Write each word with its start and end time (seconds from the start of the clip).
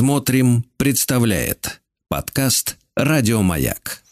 Смотрим, 0.00 0.64
представляет 0.78 1.82
подкаст 2.08 2.78
Радиомаяк. 2.96 4.02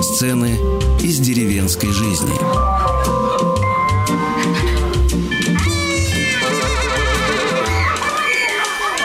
Сцены 0.00 0.56
из 1.02 1.18
деревенской 1.18 1.90
жизни. 1.90 2.32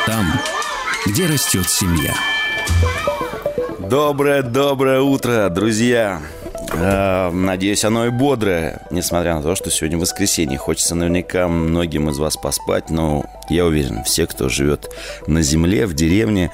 Там, 0.06 0.28
где 1.08 1.26
растет 1.26 1.68
семья. 1.68 2.16
Доброе-доброе 3.80 5.02
утро, 5.02 5.50
друзья! 5.50 6.22
Э, 6.76 7.30
надеюсь, 7.32 7.86
оно 7.86 8.08
и 8.08 8.10
бодрое, 8.10 8.82
несмотря 8.90 9.36
на 9.36 9.42
то, 9.42 9.56
что 9.56 9.70
сегодня 9.70 9.98
воскресенье. 9.98 10.58
Хочется 10.58 10.96
наверняка 10.96 11.48
многим 11.48 12.10
из 12.10 12.18
вас 12.18 12.36
поспать, 12.38 12.90
но 12.90 13.26
я 13.50 13.66
уверен, 13.66 14.04
все, 14.04 14.26
кто 14.26 14.50
живет 14.50 14.90
на 15.28 15.42
земле, 15.42 15.86
в 15.86 15.94
деревне, 15.94 16.52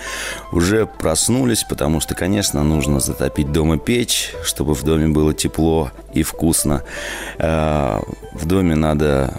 уже 0.51 0.85
проснулись, 0.85 1.63
потому 1.63 1.99
что, 2.01 2.15
конечно, 2.15 2.63
нужно 2.63 2.99
затопить 2.99 3.51
дома 3.51 3.77
печь, 3.77 4.33
чтобы 4.43 4.73
в 4.73 4.83
доме 4.83 5.07
было 5.07 5.33
тепло 5.33 5.91
и 6.13 6.23
вкусно. 6.23 6.83
Э, 7.37 7.99
в 8.33 8.45
доме 8.45 8.75
надо 8.75 9.33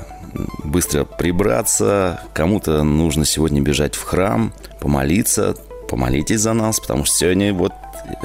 быстро 0.64 1.04
прибраться, 1.04 2.20
кому-то 2.32 2.82
нужно 2.84 3.24
сегодня 3.24 3.60
бежать 3.60 3.94
в 3.94 4.02
храм, 4.02 4.52
помолиться, 4.80 5.56
помолитесь 5.88 6.40
за 6.40 6.52
нас, 6.52 6.80
потому 6.80 7.04
что 7.04 7.16
сегодня 7.16 7.52
вот 7.52 7.72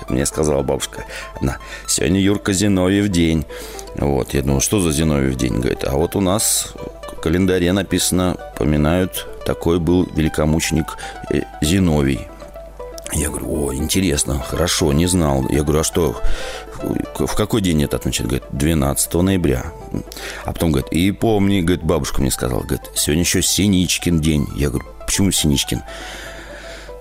мне 0.10 0.26
сказала 0.26 0.62
бабушка, 0.62 1.06
на, 1.42 1.58
сегодня 1.88 2.20
Юрка 2.20 2.54
Зиновьев 2.54 3.10
день. 3.10 3.46
Вот, 3.96 4.34
я 4.34 4.42
думал, 4.42 4.62
что 4.62 4.80
за 4.80 4.92
Зиновьев 4.92 5.36
день? 5.36 5.60
Говорит, 5.60 5.84
а 5.86 5.92
вот 5.92 6.16
у 6.16 6.22
нас 6.22 6.74
в 7.12 7.22
календаре 7.22 7.72
написано, 7.72 8.38
поминают, 8.58 9.28
такой 9.46 9.80
был 9.80 10.08
великомученик 10.16 10.98
э, 11.32 11.42
Зиновий. 11.62 12.28
Я 13.14 13.30
говорю, 13.30 13.68
о, 13.68 13.74
интересно, 13.74 14.40
хорошо, 14.40 14.92
не 14.92 15.06
знал. 15.06 15.48
Я 15.50 15.64
говорю, 15.64 15.82
а 15.82 15.84
что, 15.84 16.20
в 17.18 17.36
какой 17.36 17.62
день 17.62 17.84
это 17.84 17.96
отмечают? 17.96 18.30
Говорит, 18.30 18.50
12 18.52 19.14
ноября. 19.14 19.72
А 20.44 20.52
потом 20.52 20.72
говорит, 20.72 20.92
и 20.92 21.12
помни, 21.12 21.62
говорит, 21.62 21.84
бабушка 21.84 22.22
мне 22.22 22.32
сказала, 22.32 22.62
говорит, 22.62 22.82
сегодня 22.96 23.24
еще 23.24 23.42
Синичкин 23.42 24.20
день. 24.20 24.48
Я 24.56 24.70
говорю, 24.70 24.86
почему 25.06 25.32
Синичкин? 25.32 25.84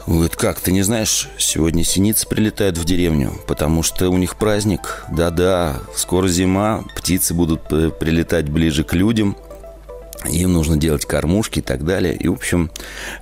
Говорит, 0.06 0.36
как, 0.36 0.60
ты 0.60 0.70
не 0.70 0.82
знаешь, 0.82 1.30
сегодня 1.38 1.82
синицы 1.82 2.28
прилетают 2.28 2.76
в 2.76 2.84
деревню, 2.84 3.32
потому 3.46 3.82
что 3.82 4.10
у 4.10 4.18
них 4.18 4.36
праздник. 4.36 5.04
Да-да, 5.10 5.78
скоро 5.96 6.28
зима, 6.28 6.84
птицы 6.94 7.32
будут 7.32 7.72
э, 7.72 7.90
прилетать 7.90 8.50
ближе 8.50 8.84
к 8.84 8.92
людям, 8.92 9.34
им 10.28 10.52
нужно 10.52 10.76
делать 10.76 11.06
кормушки 11.06 11.60
и 11.60 11.62
так 11.62 11.84
далее. 11.84 12.14
И, 12.14 12.28
в 12.28 12.34
общем, 12.34 12.70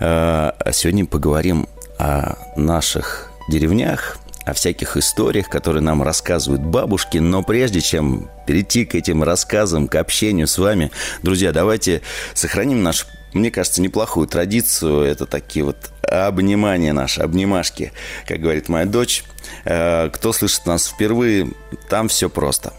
э, 0.00 0.04
а 0.04 0.72
сегодня 0.72 1.06
поговорим 1.06 1.68
о 1.98 2.36
наших 2.56 3.30
деревнях, 3.48 4.18
о 4.44 4.52
всяких 4.52 4.96
историях, 4.96 5.48
которые 5.48 5.82
нам 5.82 6.02
рассказывают 6.02 6.62
бабушки. 6.62 7.18
Но 7.18 7.44
прежде 7.44 7.80
чем 7.80 8.28
перейти 8.46 8.84
к 8.84 8.96
этим 8.96 9.22
рассказам, 9.22 9.86
к 9.86 9.94
общению 9.94 10.48
с 10.48 10.58
вами, 10.58 10.90
друзья, 11.22 11.52
давайте 11.52 12.02
сохраним 12.34 12.82
наш 12.82 13.06
мне 13.34 13.50
кажется, 13.50 13.82
неплохую 13.82 14.26
традицию. 14.26 15.02
Это 15.02 15.26
такие 15.26 15.64
вот 15.64 15.76
обнимания 16.02 16.92
наши, 16.92 17.20
обнимашки, 17.20 17.92
как 18.26 18.40
говорит 18.40 18.68
моя 18.68 18.86
дочь. 18.86 19.24
Э, 19.64 20.10
кто 20.12 20.32
слышит 20.32 20.66
нас 20.66 20.86
впервые, 20.86 21.48
там 21.88 22.08
все 22.08 22.28
просто. 22.28 22.72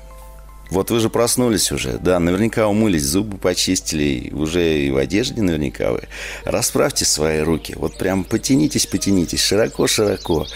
Вот 0.69 0.89
вы 0.89 0.99
же 0.99 1.09
проснулись 1.09 1.71
уже, 1.71 1.99
да, 1.99 2.19
наверняка 2.19 2.67
умылись, 2.67 3.03
зубы 3.03 3.37
почистили, 3.37 4.31
уже 4.33 4.79
и 4.79 4.89
в 4.89 4.97
одежде 4.97 5.41
наверняка 5.41 5.91
вы. 5.91 6.07
Расправьте 6.45 7.05
свои 7.05 7.41
руки, 7.41 7.75
вот 7.77 7.97
прям 7.99 8.23
потянитесь, 8.23 8.87
потянитесь, 8.87 9.41
широко-широко. 9.41 10.47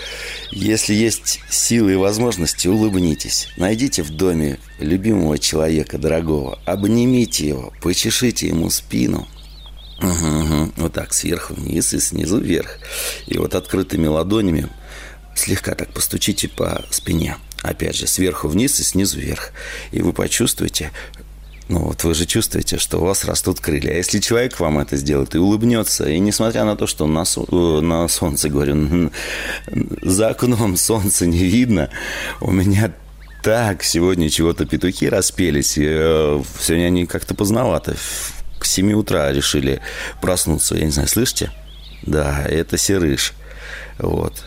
Если 0.49 0.95
есть 0.95 1.41
силы 1.51 1.93
и 1.93 1.97
возможности, 1.97 2.67
улыбнитесь. 2.67 3.49
Найдите 3.57 4.01
в 4.01 4.09
доме 4.09 4.57
любимого 4.79 5.37
человека, 5.37 5.99
дорогого, 5.99 6.57
обнимите 6.65 7.49
его, 7.49 7.71
почешите 7.81 8.47
ему 8.47 8.71
спину– 8.71 9.27
Угу, 10.01 10.09
угу. 10.09 10.71
Вот 10.77 10.93
так, 10.93 11.13
сверху 11.13 11.53
вниз 11.55 11.93
и 11.93 11.99
снизу 11.99 12.39
вверх. 12.39 12.77
И 13.25 13.37
вот 13.37 13.55
открытыми 13.55 14.07
ладонями 14.07 14.69
слегка 15.35 15.75
так 15.75 15.89
постучите 15.89 16.47
по 16.47 16.83
спине. 16.91 17.37
Опять 17.63 17.95
же, 17.95 18.07
сверху 18.07 18.47
вниз 18.47 18.79
и 18.79 18.83
снизу 18.83 19.19
вверх. 19.19 19.51
И 19.91 20.01
вы 20.01 20.13
почувствуете, 20.13 20.91
ну 21.67 21.79
вот 21.79 22.03
вы 22.03 22.13
же 22.13 22.25
чувствуете, 22.25 22.77
что 22.77 22.99
у 22.99 23.05
вас 23.05 23.25
растут 23.25 23.59
крылья. 23.59 23.91
А 23.91 23.95
если 23.95 24.19
человек 24.19 24.59
вам 24.59 24.79
это 24.79 24.97
сделает 24.97 25.33
и 25.33 25.39
улыбнется, 25.39 26.07
и 26.07 26.19
несмотря 26.19 26.63
на 26.63 26.75
то, 26.75 26.85
что 26.85 27.07
на, 27.07 27.23
э, 27.23 27.81
на 27.81 28.07
солнце, 28.07 28.49
говорю, 28.49 29.11
за 30.01 30.29
окном 30.29 30.77
солнца 30.77 31.25
не 31.25 31.45
видно, 31.45 31.89
у 32.39 32.51
меня 32.51 32.93
так 33.43 33.83
сегодня 33.83 34.29
чего-то 34.29 34.65
петухи 34.65 35.09
распелись. 35.09 35.77
Э, 35.77 36.41
сегодня 36.61 36.85
они 36.85 37.05
как-то 37.07 37.33
поздновато 37.33 37.95
7 38.67 38.93
утра 38.93 39.31
решили 39.31 39.81
проснуться. 40.21 40.75
Я 40.75 40.85
не 40.85 40.91
знаю, 40.91 41.07
слышите? 41.07 41.51
Да, 42.03 42.43
это 42.45 42.77
Серыш. 42.77 43.33
Вот. 43.97 44.43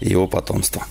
Его 0.00 0.26
потомство. 0.26 0.86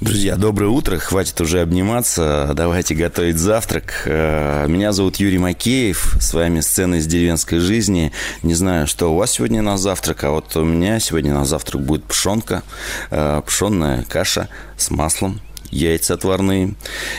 Друзья, 0.00 0.36
доброе 0.36 0.68
утро. 0.68 0.98
Хватит 0.98 1.40
уже 1.40 1.60
обниматься. 1.62 2.52
Давайте 2.54 2.94
готовить 2.94 3.38
завтрак. 3.38 4.02
Э, 4.04 4.66
меня 4.68 4.92
зовут 4.92 5.16
Юрий 5.16 5.38
Макеев. 5.38 6.16
С 6.20 6.32
вами 6.32 6.60
сцена 6.60 6.96
из 6.96 7.06
деревенской 7.06 7.58
жизни. 7.58 8.12
Не 8.42 8.54
знаю, 8.54 8.86
что 8.86 9.12
у 9.12 9.16
вас 9.16 9.32
сегодня 9.32 9.62
на 9.62 9.78
завтрак, 9.78 10.22
а 10.24 10.30
вот 10.30 10.54
у 10.56 10.64
меня 10.64 11.00
сегодня 11.00 11.34
на 11.34 11.44
завтрак 11.44 11.82
будет 11.82 12.04
пшенка, 12.04 12.62
э, 13.10 13.42
пшенная 13.44 14.04
каша 14.04 14.48
с 14.76 14.90
маслом, 14.90 15.40
яйца 15.70 16.14
отварные. 16.14 16.74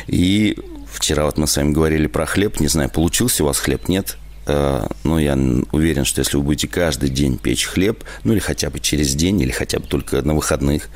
И 0.06 0.58
вчера 0.90 1.26
вот 1.26 1.38
мы 1.38 1.48
с 1.48 1.58
вами 1.58 1.72
говорили 1.72 2.08
про 2.08 2.26
хлеб. 2.26 2.60
Не 2.60 2.68
знаю, 2.68 2.90
получился 2.90 3.44
у 3.44 3.48
вас 3.48 3.60
хлеб, 3.60 3.90
нет? 3.90 4.18
Э, 4.48 4.88
ну, 5.04 5.20
я 5.20 5.38
уверен, 5.72 6.06
что 6.06 6.22
если 6.22 6.38
вы 6.38 6.44
будете 6.44 6.68
каждый 6.68 7.10
день 7.10 7.38
печь 7.38 7.66
хлеб, 7.66 8.04
ну, 8.24 8.32
или 8.32 8.40
хотя 8.40 8.70
бы 8.70 8.80
через 8.80 9.14
день, 9.14 9.42
или 9.42 9.52
хотя 9.52 9.80
бы 9.80 9.88
только 9.88 10.22
на 10.22 10.34
выходных, 10.34 10.90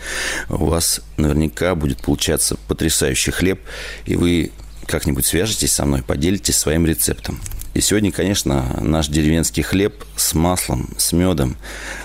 у 0.49 0.65
вас 0.65 1.01
наверняка 1.17 1.75
будет 1.75 2.01
получаться 2.01 2.55
потрясающий 2.67 3.31
хлеб, 3.31 3.59
и 4.05 4.15
вы 4.15 4.51
как-нибудь 4.87 5.25
свяжетесь 5.25 5.73
со 5.73 5.85
мной, 5.85 6.01
поделитесь 6.01 6.57
своим 6.57 6.85
рецептом. 6.85 7.39
И 7.73 7.81
сегодня, 7.81 8.11
конечно, 8.11 8.79
наш 8.81 9.07
деревенский 9.07 9.63
хлеб 9.63 10.03
с 10.15 10.33
маслом, 10.33 10.93
с 10.97 11.11
медом, 11.11 11.57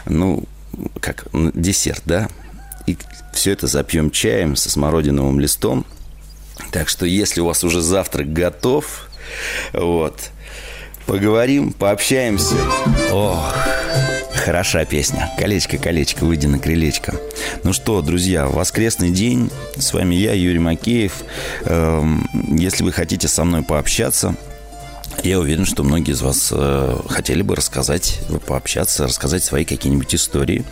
ну, 0.04 0.44
как 1.00 1.26
десерт, 1.32 2.02
да? 2.04 2.28
И 2.86 2.96
все 3.32 3.52
это 3.52 3.66
запьем 3.66 4.10
чаем 4.10 4.56
со 4.56 4.70
смородиновым 4.70 5.40
листом. 5.40 5.86
Так 6.72 6.88
что, 6.88 7.06
если 7.06 7.40
у 7.40 7.46
вас 7.46 7.62
уже 7.64 7.82
завтрак 7.82 8.32
готов, 8.32 9.08
вот, 9.72 10.30
Поговорим, 11.06 11.72
пообщаемся. 11.72 12.56
Ох, 13.12 13.54
хороша 14.34 14.84
песня. 14.84 15.30
Колечко, 15.38 15.78
колечко, 15.78 16.24
выйди 16.24 16.46
на 16.46 16.58
крылечко. 16.58 17.14
Ну 17.62 17.72
что, 17.72 18.02
друзья, 18.02 18.46
воскресный 18.46 19.10
день. 19.10 19.50
С 19.76 19.92
вами 19.92 20.16
я, 20.16 20.32
Юрий 20.32 20.58
Макеев. 20.58 21.12
Эм, 21.64 22.28
если 22.58 22.82
вы 22.82 22.90
хотите 22.90 23.28
со 23.28 23.44
мной 23.44 23.62
пообщаться, 23.62 24.34
я 25.22 25.38
уверен, 25.40 25.64
что 25.66 25.82
многие 25.82 26.12
из 26.12 26.22
вас 26.22 26.50
э, 26.52 26.98
хотели 27.08 27.42
бы 27.42 27.56
рассказать, 27.56 28.20
пообщаться, 28.46 29.04
рассказать 29.04 29.42
свои 29.42 29.64
какие-нибудь 29.64 30.14
истории. 30.14 30.64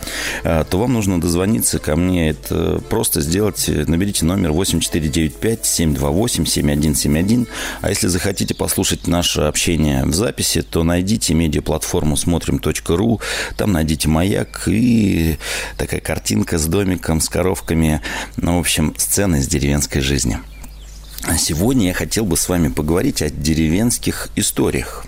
Э, 0.43 0.63
то 0.69 0.77
вам 0.77 0.93
нужно 0.93 1.19
дозвониться 1.19 1.79
ко 1.79 1.95
мне. 1.95 2.29
Это 2.29 2.79
просто 2.89 3.21
сделать, 3.21 3.67
наберите 3.67 4.23
номер 4.25 4.51
8495-728-7171. 4.51 7.47
А 7.81 7.89
если 7.89 8.07
захотите 8.07 8.53
послушать 8.55 9.07
наше 9.07 9.41
общение 9.41 10.05
в 10.05 10.13
записи, 10.13 10.61
то 10.61 10.83
найдите 10.83 11.33
медиаплатформу 11.33 12.15
смотрим.ру. 12.15 13.19
Там 13.57 13.73
найдите 13.73 14.07
маяк 14.07 14.63
и 14.67 15.37
такая 15.77 15.99
картинка 15.99 16.57
с 16.57 16.65
домиком, 16.67 17.19
с 17.19 17.27
коровками. 17.29 18.01
Ну, 18.37 18.57
в 18.57 18.59
общем, 18.59 18.93
сцены 18.97 19.37
из 19.37 19.47
деревенской 19.47 20.01
жизни. 20.01 20.39
А 21.27 21.37
сегодня 21.37 21.87
я 21.87 21.93
хотел 21.93 22.23
бы 22.25 22.37
с 22.37 22.47
вами 22.47 22.67
поговорить 22.67 23.23
о 23.23 23.29
деревенских 23.29 24.29
историях. 24.35 25.05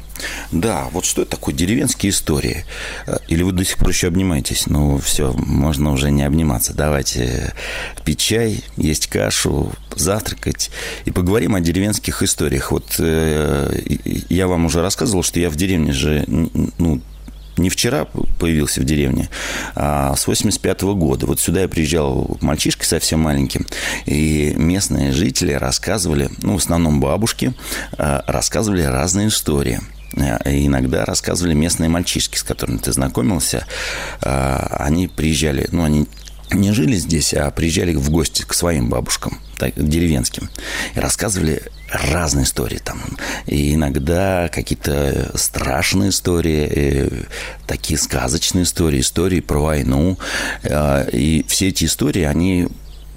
Да, 0.52 0.88
вот 0.92 1.06
что 1.06 1.22
это 1.22 1.32
такое 1.32 1.54
деревенские 1.54 2.10
истории? 2.10 2.66
Э, 3.06 3.18
или 3.28 3.44
вы 3.44 3.52
до 3.52 3.64
сих 3.64 3.78
пор 3.78 3.90
еще 3.90 4.08
обнимаетесь? 4.08 4.66
Ну, 4.66 4.98
все, 4.98 5.32
можно 5.34 5.92
уже 5.92 6.10
не 6.10 6.24
обниматься. 6.24 6.74
Давайте 6.74 7.54
пить 8.04 8.20
чай, 8.20 8.64
есть 8.78 9.08
кашу, 9.08 9.72
завтракать. 9.96 10.72
И 11.06 11.12
поговорим 11.12 11.54
о 11.54 11.60
деревенских 11.60 12.24
историях. 12.24 12.72
Вот 12.72 12.96
э, 12.98 13.80
я 14.30 14.48
вам 14.48 14.66
уже 14.66 14.82
рассказывал, 14.82 15.22
что 15.22 15.40
я 15.40 15.52
в 15.52 15.56
деревне 15.56 15.92
же, 15.92 16.26
ну, 16.28 17.02
не 17.58 17.70
вчера 17.70 18.06
появился 18.40 18.82
в 18.82 18.86
деревне, 18.86 19.30
а, 19.76 20.16
с 20.16 20.28
85 20.28 20.84
-го 20.84 20.96
года. 20.96 21.26
Вот 21.26 21.40
сюда 21.40 21.62
я 21.62 21.68
приезжал 21.68 22.38
мальчишкой 22.42 22.86
совсем 22.86 23.22
маленьким, 23.22 23.66
и 24.06 24.54
местные 24.56 25.12
жители 25.12 25.54
рассказывали, 25.54 26.30
ну, 26.42 26.54
в 26.54 26.58
основном 26.58 27.00
бабушки, 27.00 27.54
а, 27.98 28.24
рассказывали 28.28 28.84
разные 28.84 29.30
истории– 29.30 29.80
и 30.46 30.66
иногда 30.66 31.06
рассказывали 31.06 31.54
местные 31.54 31.90
мальчишки, 31.90 32.38
с 32.38 32.44
которыми 32.44 32.78
ты 32.78 32.92
знакомился. 32.92 33.68
Они 34.22 35.08
приезжали, 35.08 35.68
ну, 35.72 35.84
они 35.84 36.08
не 36.52 36.74
жили 36.74 36.96
здесь, 36.96 37.34
а 37.34 37.52
приезжали 37.52 37.94
в 37.96 38.10
гости 38.10 38.44
к 38.44 38.54
своим 38.54 38.90
бабушкам, 38.90 39.40
так, 39.58 39.74
деревенским, 39.76 40.50
и 40.96 41.00
рассказывали 41.00 41.64
разные 41.92 42.46
истории 42.46 42.80
там. 42.84 43.02
И 43.46 43.74
иногда 43.74 44.50
какие-то 44.54 45.32
страшные 45.36 46.10
истории, 46.10 46.70
э, 46.70 47.10
такие 47.66 47.98
сказочные 47.98 48.64
истории, 48.64 49.00
истории 49.00 49.40
про 49.40 49.60
войну. 49.60 50.18
Э, 50.64 51.10
и 51.12 51.46
все 51.48 51.70
эти 51.70 51.86
истории, 51.86 52.24
они 52.24 52.68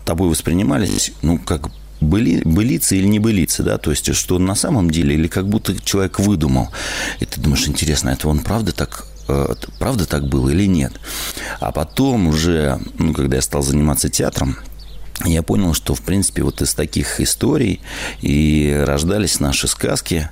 тобой 0.05 0.29
воспринимались, 0.29 1.13
ну, 1.23 1.39
как 1.39 1.71
были, 2.01 2.43
былицы 2.45 2.97
или 2.97 3.07
не 3.07 3.19
былицы, 3.19 3.63
да, 3.63 3.79
то 3.79 3.91
есть, 3.91 4.15
что 4.15 4.39
на 4.39 4.55
самом 4.55 4.91
деле, 4.91 5.15
или 5.15 5.29
как 5.29 5.49
будто 5.49 5.79
человек 5.85 6.19
выдумал. 6.19 6.71
И 7.21 7.27
ты 7.27 7.41
думаешь, 7.41 7.69
интересно, 7.69 8.11
это 8.11 8.29
он 8.29 8.41
правда 8.41 8.73
так 8.73 9.07
правда 9.79 10.07
так 10.07 10.29
было 10.29 10.51
или 10.51 10.67
нет. 10.67 10.93
А 11.61 11.73
потом 11.73 12.29
уже, 12.29 12.81
ну, 12.99 13.13
когда 13.13 13.37
я 13.37 13.43
стал 13.43 13.63
заниматься 13.63 14.09
театром, 14.09 14.57
я 15.25 15.43
понял, 15.43 15.75
что, 15.75 15.95
в 15.95 16.01
принципе, 16.01 16.43
вот 16.43 16.63
из 16.63 16.73
таких 16.73 17.21
историй 17.21 17.81
и 18.23 18.83
рождались 18.87 19.39
наши 19.39 19.69
сказки, 19.69 20.31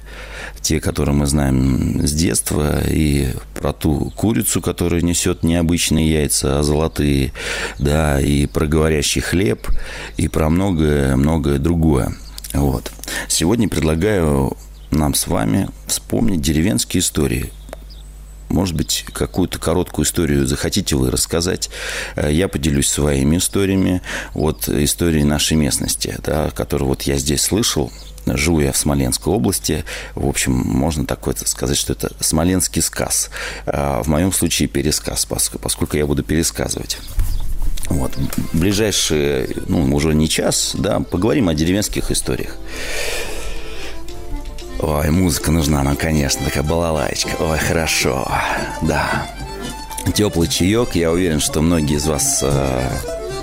те, 0.63 0.81
которые 0.81 1.15
мы 1.15 1.27
знаем 1.27 2.07
с 2.07 2.13
детства, 2.13 2.81
и 2.89 3.35
про 3.55 3.73
ту 3.73 4.11
курицу, 4.17 4.63
которая 4.63 5.03
несет 5.03 5.43
необычные 5.43 6.11
яйца, 6.11 6.59
а 6.59 6.63
золотые, 6.63 7.33
да, 7.79 8.19
и 8.21 8.47
про 8.47 8.67
говорящий 8.67 9.21
хлеб, 9.21 9.69
и 10.17 10.29
про 10.29 10.49
многое-многое 10.49 11.59
другое. 11.59 12.15
Вот. 12.55 12.91
Сегодня 13.29 13.69
предлагаю 13.69 14.57
нам 14.91 15.15
с 15.15 15.27
вами 15.27 15.69
вспомнить 15.87 16.41
деревенские 16.41 17.03
истории, 17.03 17.53
может 18.49 18.75
быть, 18.75 19.05
какую-то 19.13 19.59
короткую 19.59 20.05
историю 20.07 20.47
захотите 20.47 20.97
вы 20.97 21.11
рассказать. 21.11 21.71
Э, 22.17 22.33
я 22.33 22.49
поделюсь 22.49 22.89
своими 22.89 23.37
историями. 23.37 24.03
Вот 24.35 24.69
истории 24.69 25.23
нашей 25.23 25.57
местности, 25.57 26.17
да, 26.25 26.51
которую 26.51 26.89
вот 26.89 27.03
я 27.03 27.17
здесь 27.17 27.43
слышал. 27.43 27.93
Живу 28.27 28.61
я 28.61 28.73
в 28.73 28.77
Смоленской 28.77 29.33
области. 29.33 29.85
В 30.15 30.29
общем, 30.29 30.53
можно 30.53 31.07
такое 31.07 31.35
сказать, 31.45 31.79
что 31.79 31.93
это 31.93 32.11
смоленский 32.21 32.83
сказ. 32.83 33.31
А 33.67 34.03
в 34.03 34.09
моем 34.09 34.33
случае 34.33 34.69
пересказ, 34.69 35.27
поскольку 35.27 35.97
я 35.97 36.07
буду 36.07 36.23
пересказывать. 36.23 36.99
Вот. 37.89 38.13
Ближайшие, 38.53 39.49
ну, 39.67 39.95
уже 39.95 40.15
не 40.15 40.29
час, 40.29 40.73
да, 40.75 41.01
поговорим 41.01 41.49
о 41.49 41.55
деревенских 41.55 42.11
историях. 42.11 42.57
Ой, 44.81 45.11
музыка 45.11 45.51
нужна 45.51 45.83
нам, 45.83 45.97
конечно, 45.97 46.45
такая 46.45 46.63
балалайчка. 46.63 47.31
Ой, 47.41 47.59
хорошо, 47.59 48.31
да. 48.83 49.27
Теплый 50.15 50.47
чаек, 50.47 50.95
я 50.95 51.11
уверен, 51.11 51.41
что 51.41 51.63
многие 51.63 51.97
из 51.97 52.07
вас 52.07 52.41
э, 52.43 52.89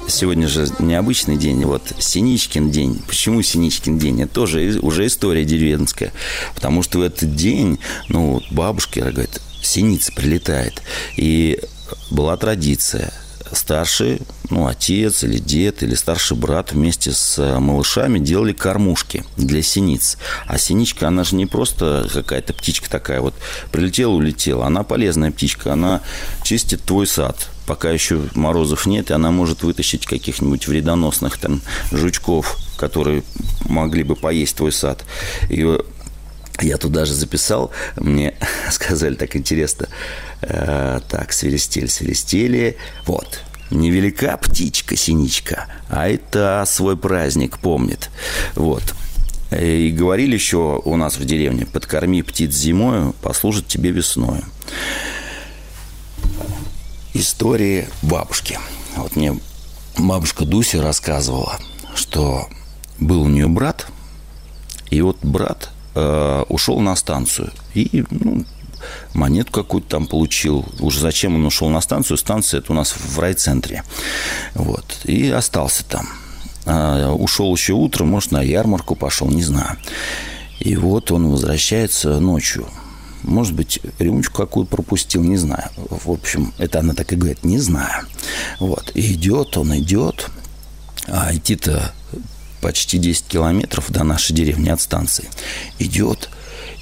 сегодня 0.07 0.47
же 0.47 0.67
необычный 0.79 1.35
день, 1.35 1.65
вот 1.65 1.83
Синичкин 1.99 2.71
день. 2.71 3.01
Почему 3.05 3.41
Синичкин 3.41 3.99
день? 3.99 4.21
Это 4.21 4.33
тоже 4.33 4.79
уже 4.81 5.07
история 5.07 5.43
деревенская. 5.43 6.13
Потому 6.53 6.83
что 6.83 6.99
в 6.99 7.01
этот 7.01 7.35
день, 7.35 7.79
ну, 8.07 8.41
бабушка 8.51 9.01
говорит, 9.01 9.41
синица 9.61 10.13
прилетает. 10.13 10.81
И 11.17 11.59
была 12.11 12.37
традиция– 12.37 13.13
старший, 13.51 14.21
ну, 14.50 14.68
отец 14.68 15.24
или 15.24 15.38
дед, 15.38 15.83
или 15.83 15.95
старший 15.95 16.38
брат 16.38 16.71
вместе 16.71 17.12
с 17.12 17.38
э, 17.38 17.59
малышами 17.59 18.19
делали 18.19 18.53
кормушки 18.53 19.24
для 19.38 19.62
синиц. 19.62 20.18
А 20.47 20.57
синичка, 20.57 21.07
она 21.07 21.24
же 21.24 21.36
не 21.36 21.45
просто 21.45 22.07
какая-то 22.12 22.53
птичка 22.53 22.89
такая 22.89 23.21
вот 23.21 23.33
прилетела, 23.71 24.12
улетела. 24.12 24.65
Она 24.65 24.83
полезная 24.83 25.31
птичка, 25.31 25.74
она 25.74 26.01
чистит 26.44 26.81
твой 26.83 27.07
сад. 27.07 27.50
Пока 27.65 27.89
еще 27.89 28.21
морозов 28.36 28.86
нет, 28.86 29.09
и 29.09 29.13
она 29.13 29.31
может 29.31 29.63
вытащить 29.63 30.06
каких-нибудь 30.06 30.68
вредоносных 30.68 31.39
там 31.39 31.62
жучков, 31.92 32.57
которые 32.77 33.24
могли 33.62 34.03
бы 34.03 34.15
поесть 34.15 34.57
твой 34.57 34.71
сад. 34.71 35.03
И 35.50 35.63
я 36.62 36.78
тут 36.78 36.92
даже 36.92 37.13
записал, 37.13 37.72
мне 37.98 38.36
сказали 38.72 39.16
так 39.16 39.36
интересно, 39.36 39.88
э, 40.42 41.00
так, 41.10 41.34
свиристель, 41.34 41.90
свиристели, 41.90 42.78
вот, 43.06 43.42
невелика 43.72 44.38
птичка, 44.38 44.96
синичка, 44.96 45.68
а 45.90 46.07
это 46.07 46.63
свой 46.68 46.98
праздник 46.98 47.60
помнит, 47.60 48.10
вот. 48.56 48.84
И 49.52 49.92
говорили 49.92 50.34
еще 50.34 50.81
у 50.84 50.96
нас 50.98 51.18
в 51.18 51.25
деревне, 51.25 51.66
подкорми 51.66 52.22
птиц 52.24 52.52
зимою, 52.52 53.13
послужит 53.22 53.68
тебе 53.68 53.92
весною. 53.92 54.44
Истории 57.13 57.88
бабушки. 58.02 58.60
Вот 58.98 59.16
мне 59.16 59.40
бабушка 59.98 60.46
Дуся 60.46 60.81
рассказывала, 60.81 61.60
что 61.94 62.50
был 63.00 63.22
у 63.22 63.30
нее 63.30 63.48
брат, 63.48 63.88
и 64.90 65.02
вот 65.02 65.18
брат 65.22 65.69
э, 65.95 66.44
ушел 66.50 66.80
на 66.80 66.95
станцию 66.95 67.51
и 67.74 68.03
ну, 68.09 68.45
монету 69.13 69.51
какую-то 69.51 69.89
там 69.89 70.07
получил. 70.07 70.65
Уже 70.80 71.00
зачем 71.00 71.36
он 71.36 71.45
ушел 71.45 71.69
на 71.69 71.81
станцию? 71.81 72.18
Станция 72.18 72.59
это 72.59 72.71
у 72.71 72.75
нас 72.75 72.92
в 72.92 73.19
райцентре. 73.19 73.83
Вот. 74.53 75.01
И 75.06 75.30
остался 75.30 75.86
там. 75.86 76.07
А, 76.65 77.12
ушел 77.12 77.53
еще 77.56 77.74
утром, 77.74 78.09
может, 78.09 78.31
на 78.31 78.42
ярмарку 78.42 78.95
пошел, 78.95 79.27
не 79.30 79.44
знаю. 79.44 79.77
И 80.59 80.75
вот 80.75 81.12
он 81.12 81.30
возвращается 81.30 82.19
ночью. 82.19 82.68
Может 83.24 83.53
быть, 83.53 83.80
рюмочку 83.97 84.38
какую 84.38 84.65
пропустил, 84.68 85.24
не 85.24 85.38
знаю. 85.38 85.69
В 85.75 86.12
общем, 86.12 86.53
это 86.57 86.80
она 86.80 86.94
так 86.94 87.12
и 87.12 87.15
говорит, 87.15 87.44
не 87.44 87.57
знаю. 87.57 88.06
Вот. 88.59 88.92
И 88.94 89.13
идет, 89.13 89.57
он 89.57 89.75
идет. 89.77 90.30
А 91.07 91.36
идти-то 91.36 91.94
почти 92.62 92.98
10 92.98 93.25
километров 93.28 93.92
до 93.92 94.04
нашей 94.04 94.34
деревни 94.34 94.69
от 94.69 94.81
станции. 94.81 95.30
Идет, 95.80 96.30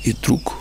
и 0.04 0.14
вдруг 0.14 0.54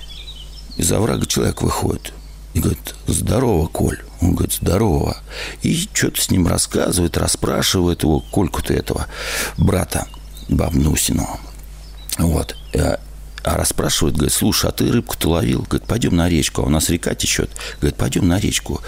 из 0.77 0.91
оврага 0.93 1.27
человек 1.27 1.63
выходит 1.63 2.13
и 2.55 2.61
говорит, 2.61 2.95
здорово, 3.07 3.67
Коль. 3.67 3.99
Он 4.21 4.35
говорит, 4.35 4.55
здорово. 4.55 5.17
И 5.63 5.89
что-то 5.93 6.21
с 6.21 6.31
ним 6.31 6.47
рассказывает, 6.47 7.17
расспрашивает 7.17 8.03
его, 8.03 8.21
Кольку-то 8.21 8.75
этого 8.75 9.07
брата 9.57 10.07
Бабнусину. 10.49 11.27
Вот. 12.19 12.57
А, 12.75 13.01
а 13.43 13.57
расспрашивает, 13.57 14.17
говорит, 14.17 14.35
слушай, 14.35 14.69
а 14.69 14.73
ты 14.73 14.91
рыбку-то 14.93 15.31
ловил? 15.31 15.63
Говорит, 15.63 15.87
пойдем 15.87 16.15
на 16.15 16.29
речку, 16.29 16.63
а 16.63 16.67
у 16.67 16.69
нас 16.69 16.91
река 16.91 17.15
течет. 17.15 17.51
Говорит, 17.81 17.97
пойдем 17.97 18.29
на 18.29 18.39
речку. 18.39 18.81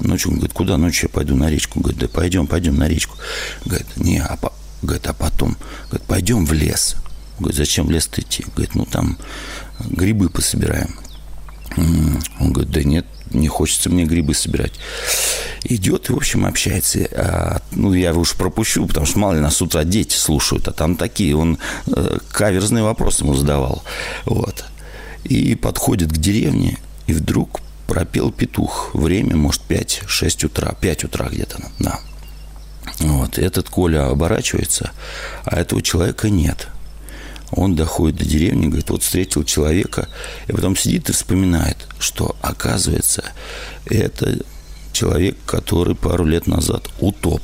Ночью, 0.00 0.30
он 0.30 0.38
говорит, 0.38 0.52
куда 0.52 0.76
ночью 0.76 1.08
я 1.08 1.14
пойду 1.14 1.36
на 1.36 1.48
речку? 1.48 1.80
Говорит, 1.80 2.00
да 2.00 2.08
пойдем, 2.08 2.46
пойдем 2.46 2.76
на 2.76 2.88
речку. 2.88 3.16
Говорит, 3.64 3.86
не, 3.96 4.18
а, 4.18 4.36
говорит, 4.82 5.06
а 5.06 5.12
потом, 5.12 5.56
говорит, 5.88 6.06
пойдем 6.06 6.44
в 6.44 6.52
лес. 6.52 6.96
Говорит, 7.38 7.56
зачем 7.56 7.86
в 7.86 7.90
лес-то 7.90 8.20
идти? 8.20 8.44
Говорит, 8.54 8.74
ну 8.74 8.84
там 8.84 9.18
грибы 9.80 10.28
пособираем. 10.28 10.94
Он 11.76 12.52
говорит, 12.52 12.70
да 12.70 12.82
нет, 12.82 13.06
не 13.30 13.48
хочется 13.48 13.88
мне 13.90 14.04
грибы 14.04 14.34
собирать. 14.34 14.72
Идет 15.64 16.10
и, 16.10 16.12
в 16.12 16.16
общем, 16.16 16.44
общается. 16.44 17.08
А, 17.12 17.62
ну, 17.70 17.94
я 17.94 18.14
уж 18.14 18.34
пропущу, 18.34 18.86
потому 18.86 19.06
что, 19.06 19.18
мало 19.18 19.34
ли, 19.34 19.40
нас 19.40 19.56
с 19.56 19.62
утра 19.62 19.84
дети 19.84 20.16
слушают, 20.16 20.68
а 20.68 20.72
там 20.72 20.96
такие, 20.96 21.36
он 21.36 21.58
э, 21.86 22.18
каверзные 22.30 22.84
вопросы 22.84 23.24
ему 23.24 23.34
задавал. 23.34 23.82
Вот. 24.24 24.64
И 25.24 25.54
подходит 25.54 26.12
к 26.12 26.18
деревне, 26.18 26.78
и 27.06 27.12
вдруг 27.12 27.60
пропел 27.86 28.32
петух. 28.32 28.90
Время, 28.92 29.36
может, 29.36 29.62
5-6 29.68 30.46
утра, 30.46 30.74
5 30.80 31.04
утра 31.04 31.28
где-то, 31.28 31.62
да. 31.78 32.00
Вот. 33.02 33.38
Этот 33.38 33.68
Коля 33.68 34.08
оборачивается, 34.08 34.92
а 35.44 35.60
этого 35.60 35.82
человека 35.82 36.30
нет– 36.30 36.68
он 37.52 37.76
доходит 37.76 38.16
до 38.16 38.24
деревни, 38.24 38.66
говорит, 38.66 38.88
вот 38.90 39.02
встретил 39.02 39.44
человека, 39.44 40.08
и 40.48 40.52
потом 40.52 40.74
сидит 40.74 41.10
и 41.10 41.12
вспоминает, 41.12 41.76
что, 41.98 42.34
оказывается, 42.40 43.24
это 43.84 44.38
человек, 44.92 45.36
который 45.46 45.94
пару 45.94 46.24
лет 46.24 46.46
назад 46.46 46.88
утоп. 46.98 47.42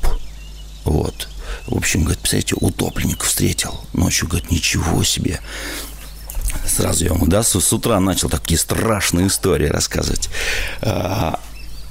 Вот. 0.84 1.28
В 1.66 1.76
общем, 1.76 2.00
говорит, 2.00 2.20
представляете, 2.20 2.54
утопленник 2.58 3.22
встретил. 3.22 3.80
Ночью, 3.92 4.28
говорит, 4.28 4.50
ничего 4.50 5.04
себе. 5.04 5.40
Сразу 6.66 7.04
я 7.04 7.12
ему, 7.12 7.26
да, 7.26 7.42
с, 7.42 7.58
с 7.60 7.72
утра 7.72 8.00
начал 8.00 8.30
такие 8.30 8.58
страшные 8.58 9.26
истории 9.26 9.66
рассказывать. 9.66 10.30
А, 10.80 11.38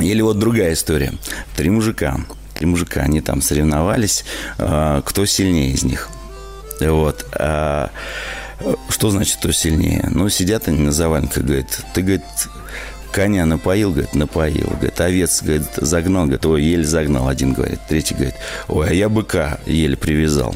или 0.00 0.20
вот 0.20 0.38
другая 0.40 0.72
история. 0.72 1.14
Три 1.56 1.70
мужика. 1.70 2.24
Три 2.54 2.66
мужика, 2.66 3.00
они 3.00 3.20
там 3.20 3.42
соревновались, 3.42 4.24
а, 4.58 5.02
кто 5.02 5.26
сильнее 5.26 5.72
из 5.72 5.82
них. 5.82 6.08
Вот. 6.80 7.26
А 7.32 7.90
что 8.88 9.10
значит, 9.10 9.38
кто 9.38 9.52
сильнее? 9.52 10.08
Ну, 10.10 10.28
сидят 10.28 10.68
они 10.68 10.78
на 10.78 10.92
заваленках, 10.92 11.42
говорит, 11.42 11.80
ты, 11.92 12.02
говорит, 12.02 12.22
коня 13.12 13.46
напоил, 13.46 13.90
говорит, 13.90 14.14
напоил. 14.14 14.68
Говорит, 14.70 15.00
овец, 15.00 15.42
говорит, 15.42 15.66
загнал, 15.76 16.24
говорит, 16.24 16.46
ой, 16.46 16.62
еле 16.62 16.84
загнал, 16.84 17.28
один 17.28 17.52
говорит. 17.52 17.80
Третий 17.88 18.14
говорит, 18.14 18.34
ой, 18.68 18.88
а 18.88 18.92
я 18.92 19.08
быка 19.08 19.58
еле 19.66 19.96
привязал. 19.96 20.54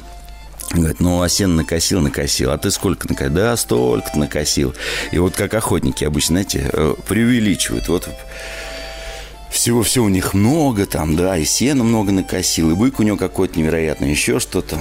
Говорит, 0.71 1.01
ну, 1.01 1.23
а 1.23 1.29
сено 1.29 1.55
накосил, 1.55 2.01
накосил. 2.01 2.51
А 2.51 2.59
ты 2.59 2.71
сколько 2.71 3.09
накосил? 3.09 3.33
Да, 3.33 3.57
столько 3.57 4.19
накосил. 4.19 4.75
И 5.13 5.19
вот 5.19 5.35
как 5.35 5.55
охотники 5.55 6.05
обычно, 6.05 6.35
знаете, 6.35 6.69
э, 6.71 6.95
преувеличивают. 7.07 7.89
Вот 7.89 8.09
всего 9.51 9.83
все 9.83 10.03
у 10.03 10.09
них 10.09 10.35
много 10.35 10.87
там, 10.87 11.17
да, 11.17 11.37
и 11.37 11.45
сена 11.45 11.85
много 11.85 12.13
накосил, 12.13 12.71
и 12.71 12.75
бык 12.75 13.01
у 13.01 13.03
него 13.03 13.17
какой-то 13.17 13.59
невероятный, 13.59 14.11
еще 14.11 14.41
что-то. 14.41 14.79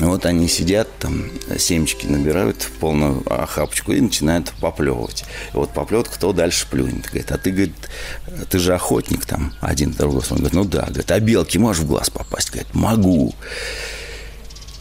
Вот 0.00 0.26
они 0.26 0.48
сидят, 0.48 0.88
там, 0.98 1.30
семечки 1.56 2.06
набирают 2.06 2.62
в 2.62 2.72
полную 2.72 3.22
охапочку 3.32 3.92
и 3.92 4.00
начинают 4.00 4.52
поплевывать. 4.60 5.24
И 5.52 5.56
вот 5.56 5.72
поплевывают, 5.72 6.08
кто 6.08 6.32
дальше 6.32 6.66
плюнет. 6.68 7.06
Говорит, 7.06 7.30
а 7.30 7.38
ты, 7.38 7.50
говорит, 7.52 7.74
ты 8.50 8.58
же 8.58 8.74
охотник 8.74 9.24
там, 9.24 9.52
один, 9.60 9.92
другой. 9.92 10.22
Он 10.30 10.38
говорит, 10.38 10.54
ну 10.54 10.64
да. 10.64 10.86
Говорит, 10.86 11.10
а 11.12 11.20
белки 11.20 11.58
можешь 11.58 11.84
в 11.84 11.86
глаз 11.86 12.10
попасть? 12.10 12.50
Говорит, 12.50 12.74
могу. 12.74 13.34